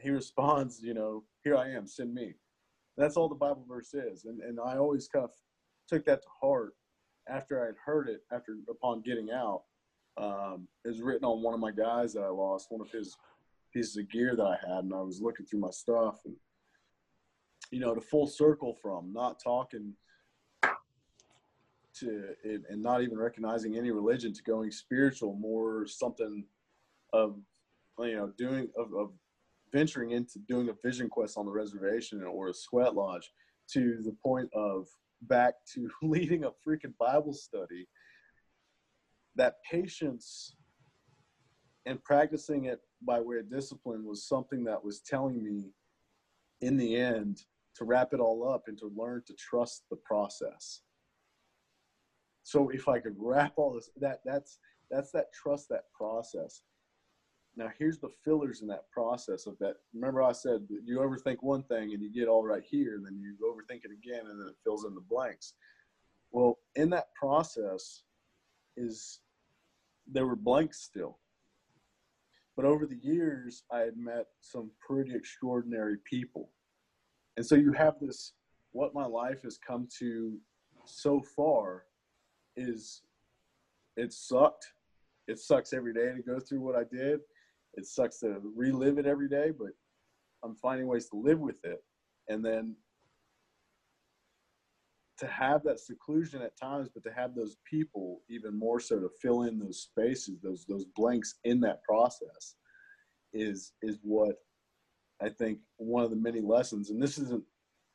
[0.00, 2.34] he responds, you know, here I am, send me.
[2.96, 4.26] That's all the Bible verse is.
[4.26, 5.32] And, and I always kind of
[5.88, 6.74] took that to heart
[7.28, 9.62] after I had heard it after upon getting out.
[10.16, 13.16] Um, it was written on one of my guys that I lost, one of his
[13.72, 16.36] pieces of gear that I had, and I was looking through my stuff and
[17.70, 19.94] you know, to full circle from not talking
[20.62, 26.44] to it and not even recognizing any religion to going spiritual, more something
[27.12, 27.36] of
[27.98, 29.12] you know, doing of, of
[29.72, 33.32] venturing into doing a vision quest on the reservation or a sweat lodge
[33.72, 34.86] to the point of
[35.28, 37.88] back to leading a freaking Bible study,
[39.36, 40.54] that patience
[41.86, 45.72] and practicing it by way of discipline was something that was telling me
[46.60, 47.42] in the end
[47.76, 50.80] to wrap it all up and to learn to trust the process.
[52.42, 54.58] So if I could wrap all this that that's
[54.90, 56.62] that's that trust that process.
[57.56, 59.76] Now here's the fillers in that process of that.
[59.94, 63.16] Remember I said you overthink one thing and you get all right here, and then
[63.16, 65.54] you overthink it again, and then it fills in the blanks.
[66.32, 68.02] Well, in that process
[68.76, 69.20] is
[70.10, 71.18] there were blanks still.
[72.56, 76.50] But over the years, I had met some pretty extraordinary people.
[77.36, 78.32] And so you have this
[78.72, 80.36] what my life has come to
[80.84, 81.84] so far
[82.56, 83.02] is
[83.96, 84.66] it sucked.
[85.28, 87.20] It sucks every day to go through what I did
[87.76, 89.70] it sucks to relive it every day, but
[90.44, 91.82] I'm finding ways to live with it.
[92.28, 92.76] And then
[95.18, 99.08] to have that seclusion at times, but to have those people even more so to
[99.22, 102.56] fill in those spaces, those those blanks in that process,
[103.32, 104.36] is is what
[105.22, 106.90] I think one of the many lessons.
[106.90, 107.44] And this isn't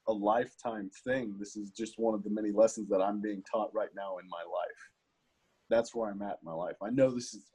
[0.07, 1.35] a lifetime thing.
[1.37, 4.27] This is just one of the many lessons that I'm being taught right now in
[4.29, 4.89] my life.
[5.69, 6.77] That's where I'm at in my life.
[6.81, 7.49] I know this is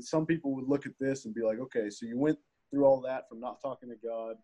[0.00, 2.38] some people would look at this and be like, okay, so you went
[2.70, 4.36] through all that from not talking to God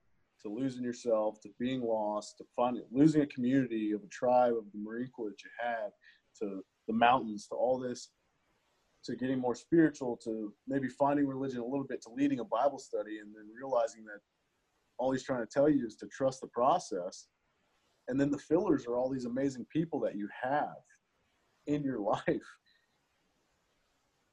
[0.42, 4.64] to losing yourself to being lost to finding losing a community of a tribe of
[4.72, 5.90] the Marine Corps that you had
[6.38, 8.10] to the mountains to all this
[9.04, 12.78] to getting more spiritual to maybe finding religion a little bit to leading a Bible
[12.78, 14.20] study and then realizing that
[14.98, 17.26] all he's trying to tell you is to trust the process.
[18.08, 20.76] And then the fillers are all these amazing people that you have
[21.66, 22.59] in your life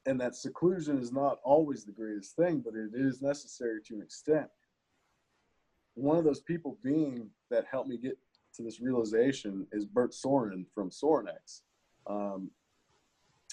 [0.08, 4.02] and that seclusion is not always the greatest thing, but it is necessary to an
[4.02, 4.48] extent.
[5.96, 8.18] One of those people being that helped me get
[8.56, 11.62] to this realization is Bert Sorin from Sorinex.
[12.08, 12.50] Um,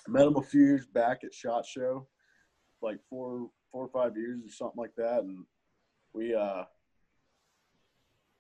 [0.07, 2.07] met him a few years back at Shot Show,
[2.81, 5.45] like four four or five years or something like that, and
[6.13, 6.63] we uh,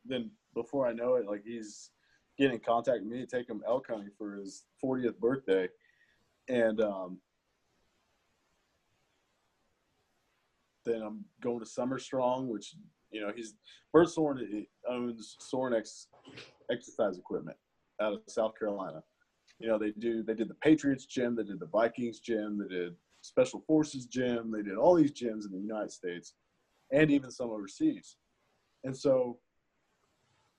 [0.04, 1.90] then before I know it, like he's
[2.38, 5.68] getting in contact with me to take him elk hunting for his 40th birthday,
[6.48, 7.18] and um,
[10.84, 12.74] Then I'm going to Summer Strong, which
[13.10, 13.54] you know he's
[13.92, 16.06] Bert Sorin owns Sorinex
[16.70, 17.56] exercise equipment
[18.00, 19.02] out of South Carolina.
[19.58, 22.74] You know they do they did the Patriots gym, they did the Vikings gym, they
[22.74, 26.34] did Special Forces gym, they did all these gyms in the United States,
[26.92, 28.16] and even some overseas.
[28.84, 29.38] And so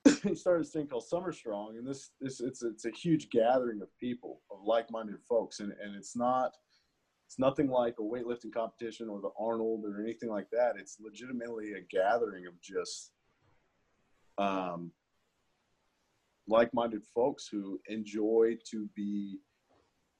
[0.23, 3.81] he started this thing called Summer Strong, and this, this it's it's a huge gathering
[3.81, 6.53] of people of like-minded folks, and and it's not
[7.27, 10.75] it's nothing like a weightlifting competition or the Arnold or anything like that.
[10.79, 13.11] It's legitimately a gathering of just
[14.38, 14.91] um,
[16.47, 19.39] like-minded folks who enjoy to be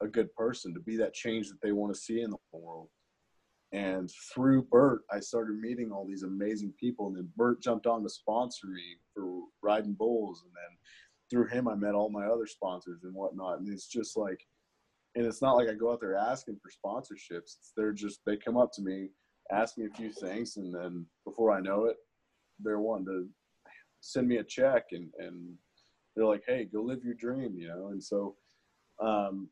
[0.02, 2.89] a good person, to be that change that they want to see in the world.
[3.72, 7.08] And through Bert, I started meeting all these amazing people.
[7.08, 10.44] And then Bert jumped on to sponsor me for riding bulls.
[10.44, 10.78] And then
[11.30, 13.60] through him, I met all my other sponsors and whatnot.
[13.60, 14.39] And it's just like
[15.15, 17.58] and it's not like I go out there asking for sponsorships.
[17.58, 19.10] It's they're just they come up to me
[19.51, 21.97] ask me a few things, and then before I know it,
[22.60, 23.28] they're wanting to
[24.01, 25.56] send me a check, and and
[26.15, 27.88] they're like, "Hey, go live your dream," you know.
[27.88, 28.36] And so,
[28.99, 29.49] um,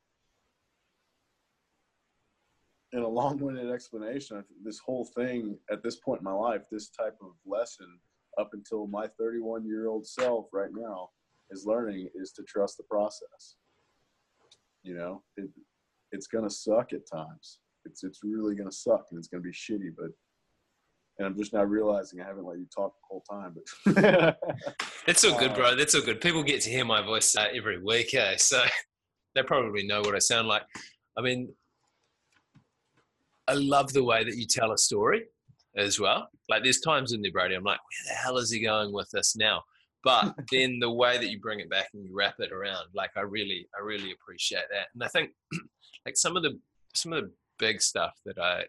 [2.93, 7.17] in a long-winded explanation, this whole thing at this point in my life, this type
[7.21, 7.99] of lesson,
[8.38, 11.10] up until my 31-year-old self right now,
[11.49, 13.56] is learning is to trust the process.
[14.84, 15.50] You know, it,
[16.12, 17.60] it's gonna suck at times.
[17.86, 20.12] It's it's really gonna suck and it's gonna be shitty, but
[21.19, 23.56] and I'm just now realizing I haven't let you talk the whole time.
[23.86, 24.39] But
[25.08, 25.76] it's all good, bro.
[25.76, 26.22] That's all good.
[26.22, 28.36] People get to hear my voice uh, every week, eh?
[28.38, 28.63] so
[29.36, 30.63] they probably know what I sound like.
[31.17, 31.54] I mean,
[33.48, 35.26] I love the way that you tell a story
[35.78, 36.30] as well.
[36.50, 39.10] Like there's times in there, Brady, I'm like, where the hell is he going with
[39.12, 39.62] this now?
[40.04, 43.12] But then the way that you bring it back and you wrap it around, like
[43.16, 44.88] I really, I really appreciate that.
[44.94, 45.32] And I think
[46.06, 46.60] like some of the
[46.94, 48.66] some of the big stuff that I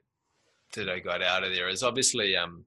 [0.75, 2.65] that I got out of there is obviously um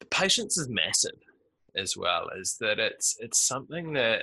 [0.00, 1.18] the patience is massive
[1.74, 4.22] as well, is that it's it's something that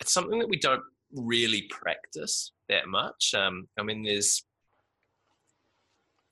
[0.00, 3.34] it's something that we don't really practice that much.
[3.34, 4.44] Um, I mean, there's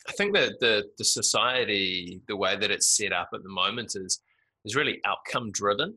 [0.09, 3.95] I think that the the society, the way that it's set up at the moment,
[3.95, 4.21] is
[4.65, 5.95] is really outcome driven,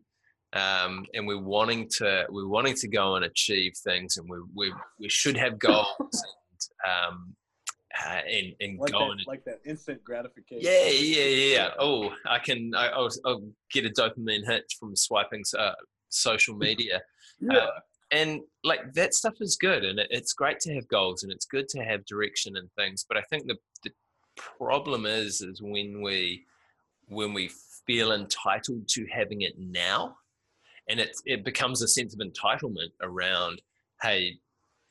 [0.54, 4.74] um, and we're wanting to we're wanting to go and achieve things, and we we
[5.00, 7.36] we should have goals and um,
[8.06, 10.64] uh, and and like go that, and like that instant gratification.
[10.64, 11.70] yeah yeah yeah yeah.
[11.80, 15.74] Oh, I can I, I'll, I'll get a dopamine hit from swiping uh,
[16.10, 17.02] social media.
[17.40, 17.58] Yeah.
[17.58, 17.80] Uh,
[18.12, 21.46] and like that stuff is good and it, it's great to have goals and it's
[21.46, 23.92] good to have direction and things but i think the, the
[24.36, 26.46] problem is is when we
[27.08, 27.50] when we
[27.92, 30.16] feel entitled to having it now.
[30.90, 33.62] And it it becomes a sense of entitlement around
[34.02, 34.40] hey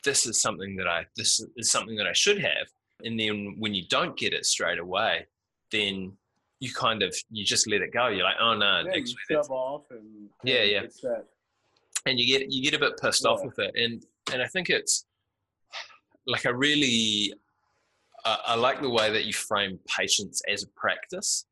[0.04, 2.66] this is something that i this is something that i should have.
[3.02, 5.26] And then when you don't get it straight away
[5.72, 6.12] then
[6.60, 8.08] you kind of you just let it go.
[8.08, 10.82] You're like oh no yeah, actually you shove off and Yeah, yeah.
[12.06, 13.72] And you get you get a bit pissed off with it.
[13.74, 15.06] And and i think it's
[16.26, 17.32] like i really
[18.24, 21.46] I, I like the way that you frame patience as a practice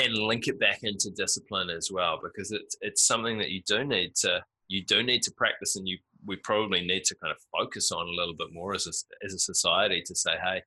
[0.00, 3.84] and link it back into discipline as well because it's it's something that you do
[3.84, 7.38] need to you do need to practice and you we probably need to kind of
[7.56, 10.62] focus on a little bit more as a, as a society to say hey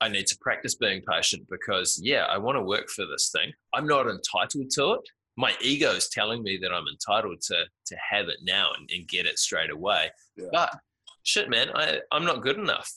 [0.00, 3.52] I need to practice being patient because yeah, I want to work for this thing.
[3.72, 5.00] I'm not entitled to it.
[5.36, 9.08] My ego is telling me that I'm entitled to to have it now and, and
[9.08, 10.10] get it straight away.
[10.36, 10.48] Yeah.
[10.52, 10.76] But
[11.22, 12.92] shit, man, I, I'm not good enough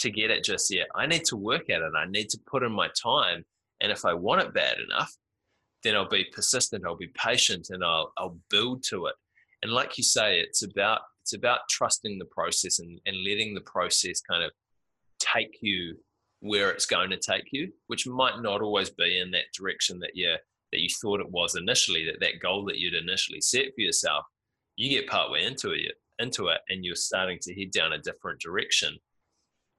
[0.00, 0.88] to get it just yet.
[0.94, 1.92] I need to work at it.
[1.96, 3.44] I need to put in my time.
[3.80, 5.14] And if I want it bad enough,
[5.82, 9.14] then I'll be persistent, I'll be patient and I'll I'll build to it.
[9.62, 13.60] And like you say, it's about it's about trusting the process and, and letting the
[13.62, 14.50] process kind of
[15.18, 15.96] take you
[16.40, 20.12] where it's going to take you, which might not always be in that direction that
[20.14, 20.34] you
[20.72, 24.24] that you thought it was initially, that that goal that you'd initially set for yourself,
[24.76, 28.40] you get partway into it, into it, and you're starting to head down a different
[28.40, 28.96] direction,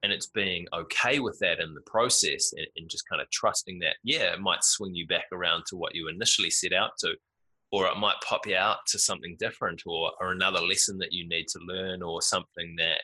[0.03, 3.79] and it's being okay with that in the process, and, and just kind of trusting
[3.79, 7.15] that, yeah, it might swing you back around to what you initially set out to,
[7.71, 11.27] or it might pop you out to something different, or or another lesson that you
[11.27, 13.01] need to learn, or something that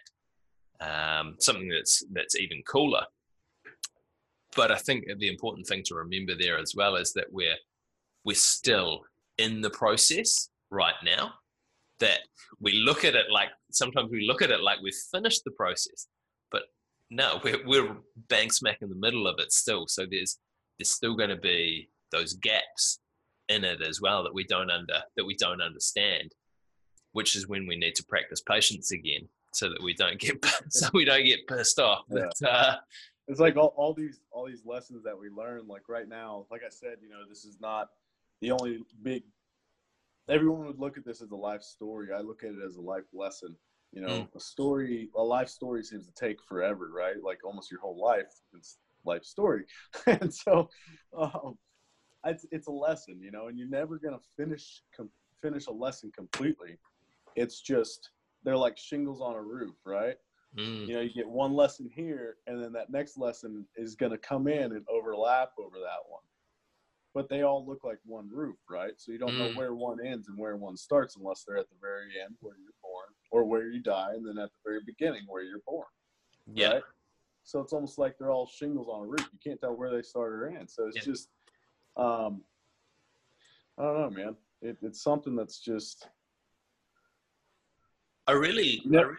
[0.79, 3.03] um, something that's that's even cooler
[4.57, 7.55] but I think the important thing to remember there as well is that we're
[8.25, 9.03] we're still
[9.37, 11.35] in the process right now.
[11.99, 12.19] That
[12.59, 16.07] we look at it like sometimes we look at it like we've finished the process,
[17.09, 17.95] no, we're we're
[18.29, 19.87] bang smack in the middle of it still.
[19.87, 20.37] So there's
[20.77, 22.99] there's still going to be those gaps
[23.49, 26.33] in it as well that we don't under that we don't understand,
[27.13, 30.89] which is when we need to practice patience again, so that we don't get so
[30.93, 32.03] we don't get pissed off.
[32.09, 32.27] Yeah.
[32.41, 32.75] But uh,
[33.27, 36.61] it's like all, all these all these lessons that we learn like right now like
[36.65, 37.89] i said you know this is not
[38.41, 39.23] the only big
[40.29, 42.81] everyone would look at this as a life story i look at it as a
[42.81, 43.55] life lesson
[43.93, 44.35] you know Mm.
[44.35, 47.15] a story a life story seems to take forever right?
[47.23, 49.65] Like almost your whole life it's life story.
[50.07, 50.69] And so
[51.17, 51.57] um,
[52.25, 55.09] it's, it's a lesson you know and you're never going to finish com-
[55.41, 56.77] finish a lesson completely.
[57.35, 58.09] It's just
[58.43, 60.15] they're like shingles on a roof right?
[60.57, 64.11] Mm, you know you get one lesson here and then that next lesson is going
[64.11, 66.21] to come in and overlap over that one
[67.13, 69.55] but they all look like one roof right so you don't know Mm.
[69.55, 72.73] where one ends and where one starts unless they're at the very end where you're
[72.81, 75.87] born or where you die and then at the very beginning where you're born
[76.53, 76.73] yeah.
[76.73, 76.83] right?
[77.43, 80.01] so it's almost like they're all shingles on a roof you can't tell where they
[80.01, 81.03] start or end so it's Yeah.
[81.03, 81.29] just
[81.95, 82.41] um
[83.77, 86.07] i don't know man it, it's something that's just
[88.29, 89.17] I really, I really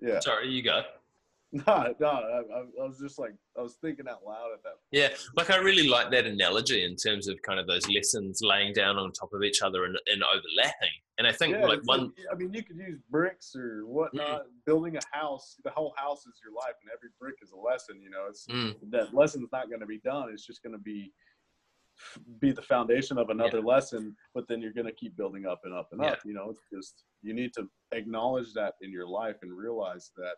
[0.00, 0.82] yeah sorry, you go.
[1.66, 4.70] No, no, I, I was just like I was thinking out loud at that.
[4.70, 4.88] Point.
[4.90, 8.72] Yeah, like I really like that analogy in terms of kind of those lessons laying
[8.72, 10.96] down on top of each other and, and overlapping.
[11.18, 14.46] And I think Yeah, like one, like- I mean, you could use bricks or whatnot.
[14.64, 18.00] Building a house, the whole house is your life, and every brick is a lesson.
[18.02, 20.30] You know, it's Mm, that lesson's not going to be done.
[20.32, 21.12] It's just going to be
[22.40, 24.16] be the foundation of another lesson.
[24.34, 26.18] But then you're going to keep building up and up and up.
[26.24, 30.36] You know, it's just you need to acknowledge that in your life and realize that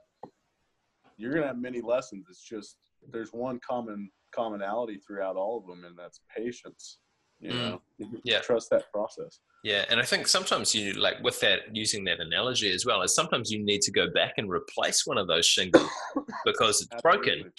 [1.16, 2.26] you're going to have many lessons.
[2.28, 2.76] It's just
[3.10, 6.98] there's one common commonality throughout all of them, and that's patience.
[7.40, 7.58] You Mm.
[7.58, 7.82] know,
[8.24, 8.40] Yeah.
[8.40, 9.40] trust that process.
[9.64, 13.14] yeah, and I think sometimes you like with that using that analogy as well is
[13.14, 15.88] sometimes you need to go back and replace one of those shingles
[16.44, 17.52] because it's broken.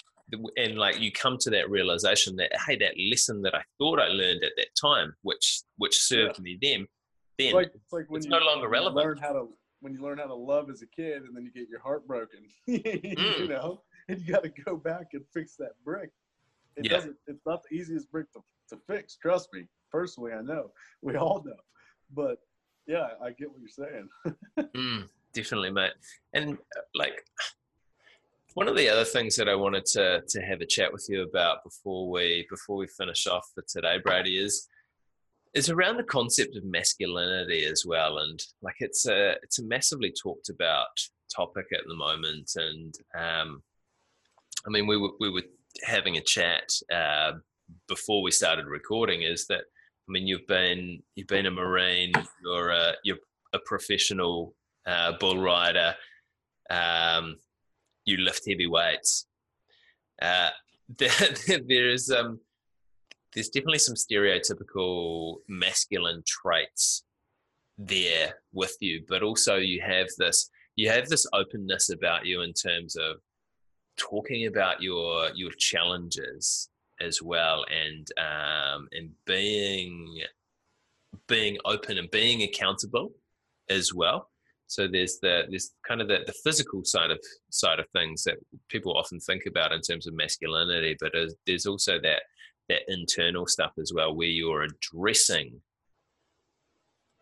[0.56, 4.08] And like you come to that realization that hey that lesson that i thought i
[4.08, 6.84] learned at that time which which served me then
[7.38, 9.06] then It's like it's like it's no longer relevant.
[9.06, 9.48] learn how to
[9.80, 12.06] when you learn how to love as a kid and then you get your heart
[12.06, 13.38] broken Mm.
[13.40, 16.10] you know and you got to go back and fix that brick.
[16.76, 16.96] It Yeah.
[16.96, 19.66] doesn't it's not the easiest brick to, to fix trust me.
[19.90, 20.70] Personally i know.
[21.02, 21.56] We all know.
[22.14, 22.38] But
[22.86, 24.08] yeah i get what you're saying.
[24.76, 25.92] Mm, definitely mate.
[26.34, 27.24] And uh, like
[28.54, 31.22] one of the other things that i wanted to to have a chat with you
[31.22, 34.68] about before we before we finish off for today brady is
[35.56, 40.12] is around the concept of masculinity as well and like it's a it's a massively
[40.22, 40.86] talked about
[41.34, 43.62] topic at the moment and um
[44.66, 45.42] i mean we were we were
[45.82, 47.32] having a chat uh
[47.88, 49.62] before we started recording is that
[50.08, 52.12] i mean you've been you've been a marine
[52.44, 53.18] you're a you're
[53.52, 54.54] a professional
[54.86, 55.94] uh bull rider
[56.70, 57.36] um
[58.06, 59.26] you lift heavy weights.
[60.22, 60.50] Uh
[60.98, 62.40] there, there's um
[63.36, 67.04] there's definitely some stereotypical masculine traits
[67.78, 72.52] there with you but also you have this you have this openness about you in
[72.52, 73.18] terms of
[73.96, 76.68] talking about your your challenges
[77.00, 80.18] as well and um and being
[81.28, 83.12] being open and being accountable
[83.68, 84.30] as well.
[84.68, 87.20] So there's the there's kind of the, the physical side of
[87.50, 88.36] side of things that
[88.68, 91.12] people often think about in terms of masculinity but
[91.46, 92.22] there's also that
[92.68, 95.60] that internal stuff as well where you're addressing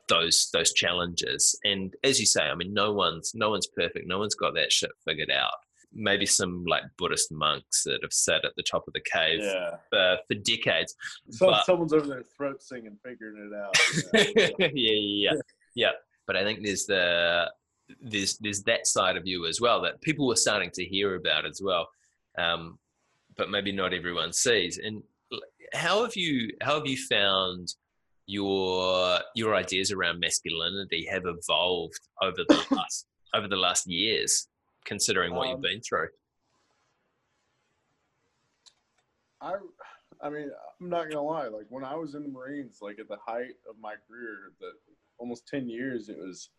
[0.09, 4.19] those those challenges and as you say i mean no one's no one's perfect no
[4.19, 5.53] one's got that shit figured out
[5.95, 9.71] maybe some like buddhist monks that have sat at the top of the cave yeah
[9.89, 10.95] for, for decades
[11.31, 13.77] so, But- someone's over their throat singing figuring it out
[14.37, 14.69] yeah, you know?
[14.75, 15.41] yeah, yeah,
[15.75, 15.91] yeah.
[16.27, 17.51] But I think there's the
[18.01, 21.45] there's there's that side of you as well that people are starting to hear about
[21.45, 21.89] as well,
[22.39, 22.79] um,
[23.37, 24.79] but maybe not everyone sees.
[24.79, 25.03] And
[25.73, 27.75] how have you how have you found
[28.27, 34.49] your your ideas around masculinity have evolved over the last over the last years,
[34.85, 36.09] considering what you've Um, been through?
[39.41, 39.55] I,
[40.23, 40.51] I mean,
[40.81, 41.49] I'm not gonna lie.
[41.49, 44.71] Like when I was in the Marines, like at the height of my career, the
[45.19, 46.51] almost ten years, it was,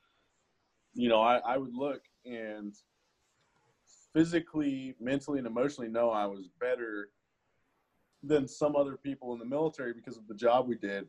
[0.93, 2.73] you know, I, I would look and
[4.13, 7.09] physically, mentally, and emotionally know I was better
[8.25, 11.05] than some other people in the military because of the job we did.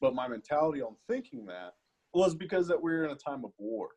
[0.00, 1.74] But my mentality on thinking that
[2.14, 3.90] was because that we were in a time of war.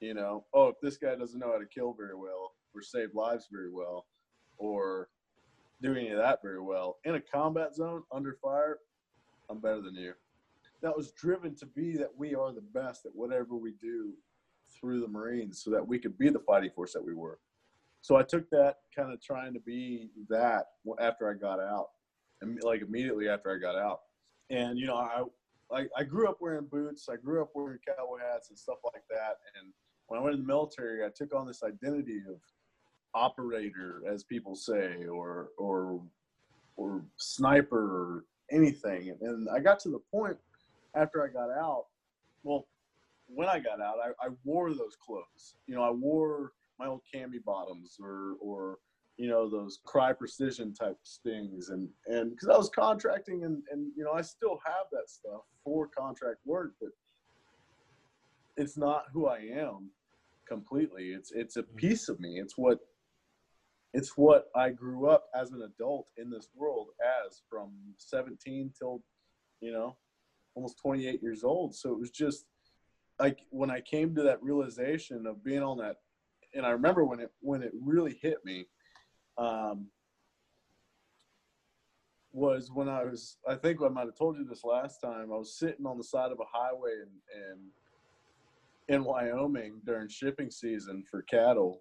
[0.00, 3.14] You know, oh, if this guy doesn't know how to kill very well or save
[3.14, 4.06] lives very well,
[4.56, 5.08] or
[5.82, 6.98] do any of that very well.
[7.04, 8.78] In a combat zone, under fire,
[9.50, 10.12] I'm better than you.
[10.82, 14.14] That was driven to be that we are the best at whatever we do
[14.78, 17.38] through the Marines so that we could be the fighting force that we were.
[18.02, 20.66] So I took that kind of trying to be that
[21.00, 21.88] after I got out,
[22.40, 24.00] and like immediately after I got out.
[24.50, 25.22] And, you know, I,
[25.72, 29.04] I, I grew up wearing boots, I grew up wearing cowboy hats and stuff like
[29.10, 29.36] that.
[29.60, 29.72] And
[30.06, 32.40] when I went in the military, I took on this identity of
[33.14, 36.02] operator, as people say, or or
[36.76, 39.16] or sniper or anything.
[39.20, 40.36] And I got to the point
[40.94, 41.86] after I got out.
[42.42, 42.66] Well,
[43.28, 45.54] when I got out, I, I wore those clothes.
[45.66, 48.78] You know, I wore my old cami bottoms or or
[49.18, 53.92] you know those Crye Precision type stings and and because I was contracting and and
[53.94, 56.90] you know I still have that stuff for contract work, but
[58.56, 59.90] it's not who I am
[60.48, 61.10] completely.
[61.10, 61.76] It's it's a mm-hmm.
[61.76, 62.40] piece of me.
[62.40, 62.78] It's what
[63.92, 66.88] it's what I grew up as an adult in this world
[67.26, 69.02] as from 17 till
[69.60, 69.96] you know
[70.54, 71.74] almost 28 years old.
[71.74, 72.46] So it was just
[73.18, 75.96] like when I came to that realization of being on that,
[76.54, 78.66] and I remember when it when it really hit me.
[79.38, 79.86] Um,
[82.32, 85.32] was when I was, I think I might have told you this last time.
[85.32, 90.50] I was sitting on the side of a highway in, in in Wyoming during shipping
[90.50, 91.80] season for cattle,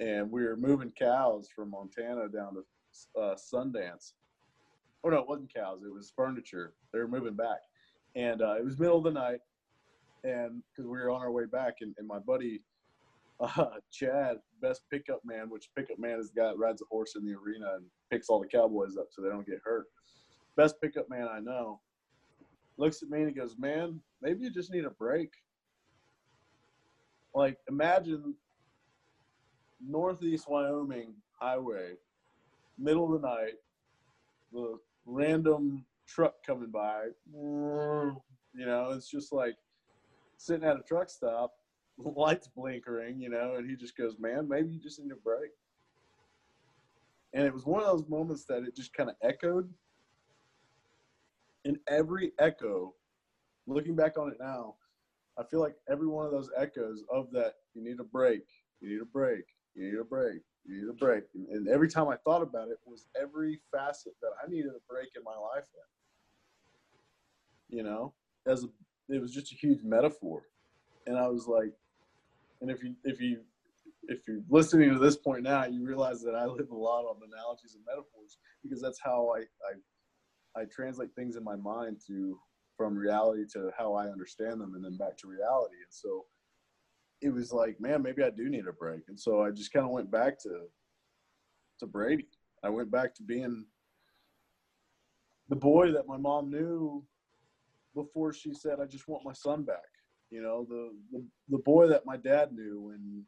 [0.00, 4.14] and we were moving cows from Montana down to uh, Sundance.
[5.04, 6.74] Oh no, it wasn't cows; it was furniture.
[6.92, 7.60] They were moving back,
[8.14, 9.40] and uh, it was middle of the night,
[10.24, 12.62] and because we were on our way back, and, and my buddy
[13.40, 17.24] uh, Chad, best pickup man, which pickup man is the guy rides a horse in
[17.24, 19.86] the arena and picks all the cowboys up so they don't get hurt.
[20.56, 21.80] Best pickup man I know.
[22.76, 25.30] Looks at me and he goes, "Man, maybe you just need a break."
[27.34, 28.34] Like imagine
[29.80, 31.92] Northeast Wyoming highway,
[32.78, 33.54] middle of the night,
[34.52, 37.06] the random truck coming by.
[37.32, 39.54] You know, it's just like
[40.36, 41.52] sitting at a truck stop,
[42.04, 45.50] lights blinkering, you know, and he just goes, Man, maybe you just need a break.
[47.32, 49.72] And it was one of those moments that it just kind of echoed.
[51.64, 52.94] In every echo,
[53.66, 54.76] looking back on it now,
[55.38, 58.42] I feel like every one of those echoes of that, you need a break,
[58.80, 59.44] you need a break,
[59.74, 61.24] you need a break, you need a break.
[61.34, 64.92] And, and every time I thought about it was every facet that I needed a
[64.92, 65.68] break in my life
[67.70, 67.76] in.
[67.76, 68.14] You know,
[68.46, 68.68] as a,
[69.08, 70.42] it was just a huge metaphor.
[71.06, 71.72] And I was like,
[72.60, 73.40] and if you if you
[74.08, 77.16] if you're listening to this point now, you realize that I live a lot on
[77.32, 79.40] analogies and metaphors because that's how I
[80.58, 82.38] I, I translate things in my mind to
[82.76, 85.74] from reality to how I understand them and then back to reality.
[85.74, 86.24] And so
[87.20, 89.02] it was like, man, maybe I do need a break.
[89.08, 90.62] And so I just kind of went back to
[91.80, 92.28] to Brady.
[92.62, 93.66] I went back to being
[95.48, 97.04] the boy that my mom knew
[97.94, 99.78] before she said, I just want my son back.
[100.30, 103.22] You know, the, the, the boy that my dad knew and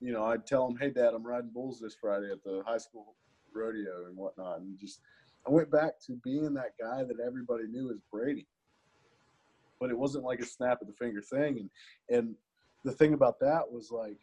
[0.00, 2.78] you know, I'd tell him, Hey dad, I'm riding bulls this Friday at the high
[2.78, 3.14] school
[3.54, 4.60] rodeo and whatnot.
[4.60, 5.00] And just
[5.46, 8.46] I went back to being that guy that everybody knew as Brady
[9.82, 11.58] but it wasn't like a snap of the finger thing.
[11.58, 11.70] And
[12.08, 12.36] and
[12.84, 14.20] the thing about that was like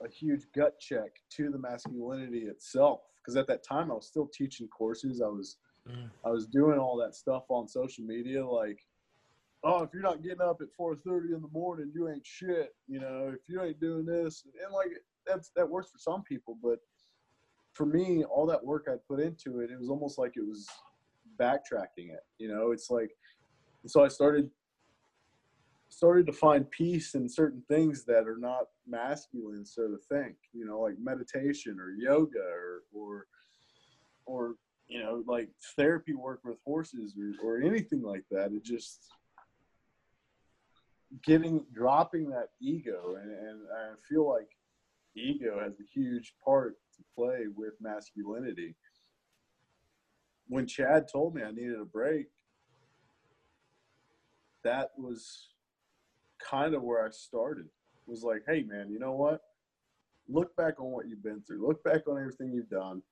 [0.00, 3.00] a huge gut check to the masculinity itself.
[3.18, 5.20] Because at that time I was still teaching courses.
[5.20, 5.56] I was
[5.90, 6.08] mm.
[6.24, 8.78] I was doing all that stuff on social media, like,
[9.64, 12.74] oh, if you're not getting up at 4:30 in the morning, you ain't shit.
[12.88, 14.90] You know, if you ain't doing this, and like
[15.26, 16.78] that's that works for some people, but
[17.74, 20.68] for me, all that work I put into it, it was almost like it was
[21.38, 22.24] backtracking it.
[22.38, 23.10] You know, it's like
[23.86, 24.50] so I started
[25.88, 30.64] started to find peace in certain things that are not masculine, so to think, you
[30.64, 33.26] know, like meditation or yoga or or
[34.26, 34.54] or
[34.88, 38.52] you know, like therapy work with horses or, or anything like that.
[38.52, 39.10] It just
[41.24, 44.48] getting dropping that ego and, and I feel like
[45.14, 48.74] ego has a huge part to play with masculinity.
[50.48, 52.26] When Chad told me I needed a break,
[54.64, 55.48] that was
[56.42, 57.66] kind of where I started.
[58.06, 59.42] Was like, hey man, you know what?
[60.28, 61.66] Look back on what you've been through.
[61.66, 63.02] Look back on everything you've done.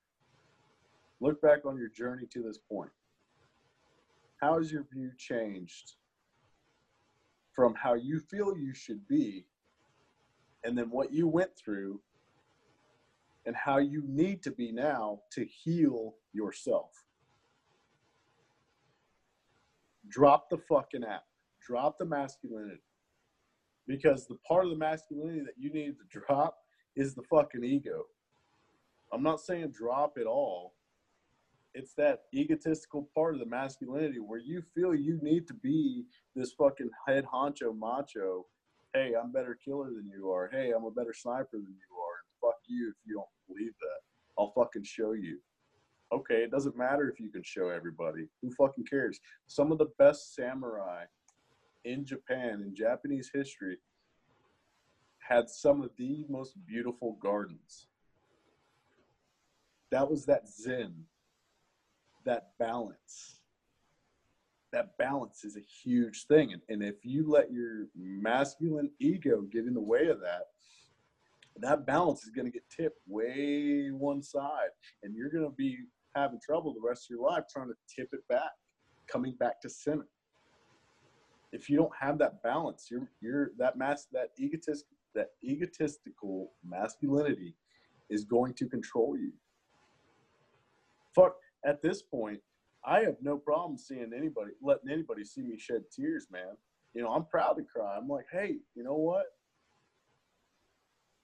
[1.21, 2.91] Look back on your journey to this point.
[4.41, 5.93] How has your view changed
[7.53, 9.47] from how you feel you should be
[10.65, 12.01] and then what you went through
[13.47, 16.91] and how you need to be now to heal yourself?
[20.09, 21.25] Drop the fucking app
[21.71, 22.81] drop the masculinity
[23.87, 26.57] because the part of the masculinity that you need to drop
[26.97, 28.05] is the fucking ego.
[29.13, 30.75] I'm not saying drop it all.
[31.75, 36.05] It's that egotistical part of the masculinity where you feel you need to be
[36.35, 38.47] this fucking head honcho macho.
[38.93, 40.49] Hey, I'm better killer than you are.
[40.53, 42.51] Hey, I'm a better sniper than you are.
[42.51, 44.01] Fuck you if you don't believe that.
[44.37, 45.39] I'll fucking show you.
[46.13, 48.27] Okay, it doesn't matter if you can show everybody.
[48.43, 49.21] Who fucking cares?
[49.47, 51.05] Some of the best samurai
[51.85, 53.79] in Japan, in Japanese history,
[55.21, 57.87] had some of the most beautiful gardens.
[59.93, 61.05] That was that zen,
[62.25, 63.41] that balance.
[64.73, 66.53] That balance is a huge thing.
[66.53, 70.43] And, and if you let your masculine ego get in the way of that,
[71.57, 74.71] that balance is going to get tipped way one side.
[75.03, 75.77] And you're going to be
[76.15, 78.53] having trouble the rest of your life trying to tip it back,
[79.09, 80.07] coming back to center
[81.53, 87.57] if you don't have that balance, you're you're that mass that egotist that egotistical masculinity
[88.09, 89.33] is going to control you.
[91.15, 91.35] Fuck,
[91.65, 92.41] at this point,
[92.85, 96.57] I have no problem seeing anybody letting anybody see me shed tears, man.
[96.95, 97.97] You know, I'm proud to cry.
[97.97, 99.27] I'm like, hey, you know what?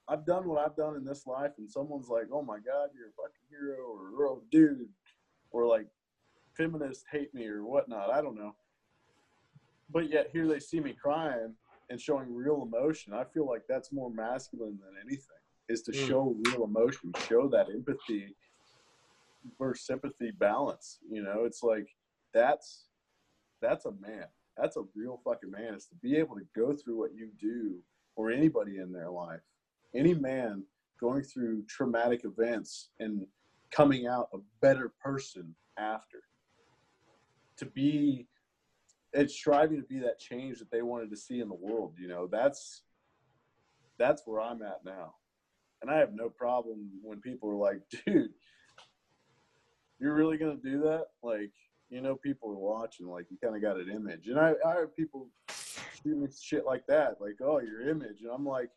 [0.07, 3.09] I've done what I've done in this life, and someone's like, oh my god, you're
[3.09, 4.87] a fucking hero, or oh dude,
[5.51, 5.87] or like
[6.55, 8.11] feminists hate me or whatnot.
[8.11, 8.55] I don't know
[9.89, 11.53] but yet here they see me crying
[11.89, 13.13] and showing real emotion.
[13.13, 16.07] I feel like that's more masculine than anything is to Mm.
[16.07, 18.35] show real emotion, show that empathy
[19.59, 20.99] versus sympathy balance.
[21.09, 21.87] You know, it's like
[22.33, 22.85] that's
[23.61, 24.25] that's a man.
[24.57, 25.75] That's a real fucking man.
[25.75, 27.77] Is to be able to go through what you do
[28.15, 29.41] or anybody in their life.
[29.95, 30.63] Any man
[30.99, 33.25] going through traumatic events and
[33.71, 36.23] coming out a better person after.
[37.57, 38.27] To be
[39.13, 42.07] it's striving to be that change that they wanted to see in the world, you
[42.07, 42.27] know.
[42.31, 42.83] That's
[43.97, 45.15] that's where I'm at now.
[45.81, 48.29] And I have no problem when people are like, dude,
[49.99, 51.05] you're really gonna do that?
[51.23, 51.51] Like,
[51.89, 54.27] you know, people are watching, like you kinda got an image.
[54.27, 55.29] And I, I have people
[56.03, 58.21] shoot me shit like that, like, oh, your image.
[58.21, 58.69] And I'm like,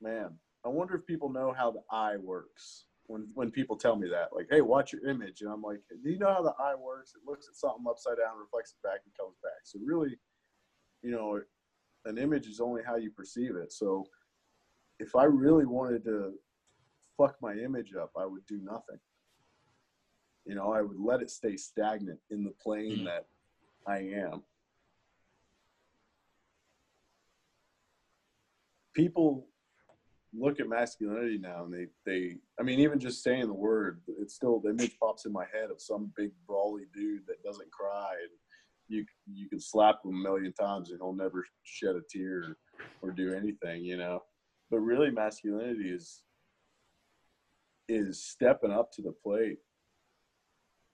[0.00, 0.30] man,
[0.64, 4.28] I wonder if people know how the eye works when when people tell me that.
[4.34, 5.40] Like, hey, watch your image.
[5.40, 7.14] And I'm like, do you know how the eye works?
[7.14, 9.60] It looks at something upside down, reflects it back, and comes back.
[9.64, 10.16] So really,
[11.02, 11.40] you know,
[12.04, 13.72] an image is only how you perceive it.
[13.72, 14.04] So
[14.98, 16.34] if I really wanted to
[17.16, 18.98] fuck my image up, I would do nothing.
[20.48, 23.04] You know, I would let it stay stagnant in the plane Mm.
[23.04, 23.26] that
[23.86, 24.42] I am.
[28.94, 29.46] People
[30.32, 34.34] look at masculinity now and they, they I mean, even just saying the word, it's
[34.34, 38.14] still the image pops in my head of some big brawly dude that doesn't cry
[38.22, 38.30] and
[38.88, 42.56] you you can slap him a million times and he'll never shed a tear
[43.02, 44.24] or do anything, you know.
[44.70, 46.22] But really masculinity is
[47.86, 49.58] is stepping up to the plate,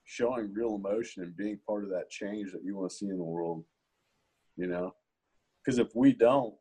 [0.04, 3.18] showing real emotion and being part of that change that you want to see in
[3.18, 3.64] the world,
[4.56, 4.94] you know.
[5.64, 6.54] Because if we don't,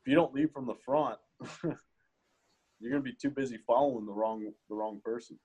[0.00, 1.18] if you don't lead from the front,
[1.64, 5.38] you're gonna be too busy following the wrong the wrong person.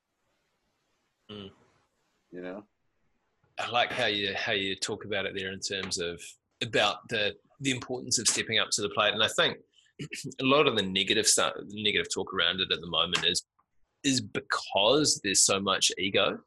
[1.31, 1.51] Mm.
[2.31, 2.63] You know.
[3.59, 6.21] I like how you how you talk about it there in terms of
[6.61, 9.57] about the the importance of stepping up to the plate, and I think
[10.41, 13.43] a lot of the negative stuff, negative talk around it at the moment is
[14.03, 16.37] is because there's so much ego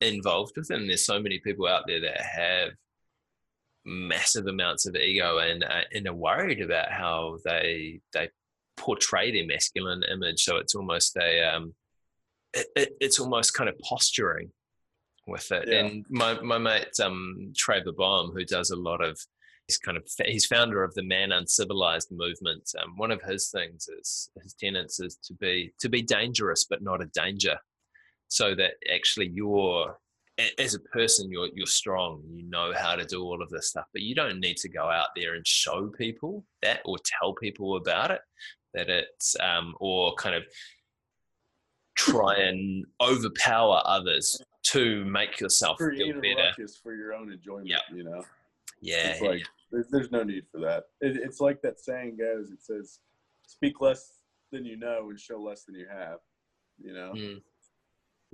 [0.00, 2.70] involved with it, and there's so many people out there that have
[3.84, 8.28] massive amounts of ego and uh, and are worried about how they they
[8.76, 10.42] portray their masculine image.
[10.42, 11.74] So it's almost a um,
[12.52, 14.50] it, it, it's almost kind of posturing
[15.26, 15.68] with it.
[15.68, 15.84] Yeah.
[15.84, 19.18] And my my mate um, Trevor Baum, who does a lot of
[19.66, 22.70] he's kind of he's founder of the Man Uncivilized movement.
[22.82, 26.82] Um, one of his things is his tenets is to be to be dangerous but
[26.82, 27.58] not a danger,
[28.28, 29.96] so that actually you're
[30.58, 32.22] as a person you're you're strong.
[32.30, 34.90] You know how to do all of this stuff, but you don't need to go
[34.90, 38.20] out there and show people that or tell people about it.
[38.74, 40.44] That it's um, or kind of
[41.94, 46.68] try and overpower others to make yourself Create feel better.
[46.82, 47.68] for your own enjoyment.
[47.68, 47.80] Yep.
[47.94, 48.22] You know.
[48.82, 50.84] Yeah, It's like there's, there's no need for that.
[51.00, 52.50] It, it's like that saying goes.
[52.50, 53.00] It says,
[53.46, 54.20] "Speak less
[54.52, 56.18] than you know and show less than you have."
[56.78, 57.12] You know.
[57.16, 57.40] Mm.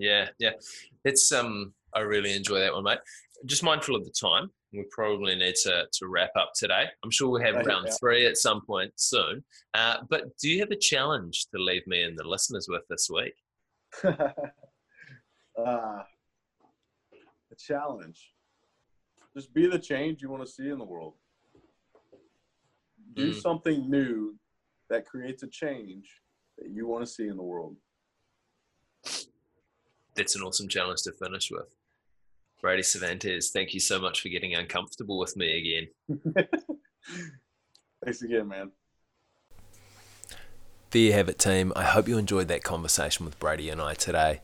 [0.03, 0.51] Yeah, yeah.
[1.05, 2.99] It's um I really enjoy that one, mate.
[3.47, 4.51] Just mindful of the time.
[4.73, 6.87] We probably need to to wrap up today.
[7.05, 9.45] I'm sure we'll have round three at some point soon.
[9.75, 13.09] Uh, but do you have a challenge to leave me and the listeners with this
[13.15, 13.35] week?
[14.05, 14.43] uh,
[15.67, 16.05] a
[17.59, 18.33] challenge.
[19.37, 21.15] Just be the change you want to see in the world.
[23.15, 23.41] Do Mm.
[23.41, 24.37] something new
[24.91, 26.09] that creates a change
[26.59, 27.77] that you want to see in the world.
[30.15, 31.75] That's an awesome challenge to finish with.
[32.61, 36.47] Brady Cervantes, thank you so much for getting uncomfortable with me again.
[38.05, 38.71] Thanks again, man.
[40.91, 41.73] There you have it, team.
[41.75, 44.43] I hope you enjoyed that conversation with Brady and I today.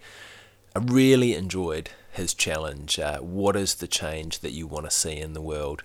[0.74, 2.98] I really enjoyed his challenge.
[2.98, 5.84] Uh, what is the change that you want to see in the world?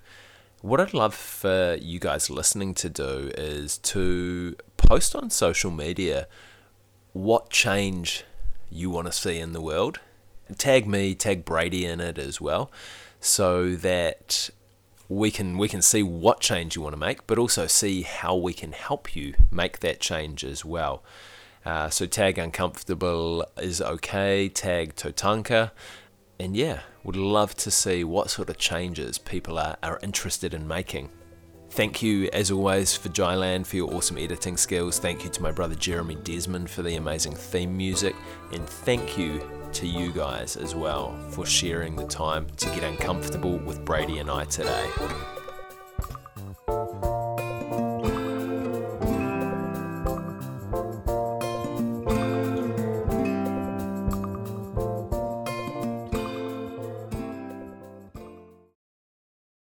[0.60, 6.26] What I'd love for you guys listening to do is to post on social media
[7.12, 8.24] what change
[8.74, 10.00] you want to see in the world.
[10.58, 12.70] Tag me, tag Brady in it as well,
[13.20, 14.50] so that
[15.08, 18.34] we can we can see what change you want to make, but also see how
[18.34, 21.02] we can help you make that change as well.
[21.64, 24.48] Uh, so tag uncomfortable is okay.
[24.48, 25.70] Tag Totanka,
[26.38, 30.68] and yeah, would love to see what sort of changes people are, are interested in
[30.68, 31.10] making.
[31.74, 35.00] Thank you, as always, for Jyland for your awesome editing skills.
[35.00, 38.14] Thank you to my brother Jeremy Desmond for the amazing theme music.
[38.52, 43.56] And thank you to you guys as well for sharing the time to get uncomfortable
[43.58, 44.88] with Brady and I today.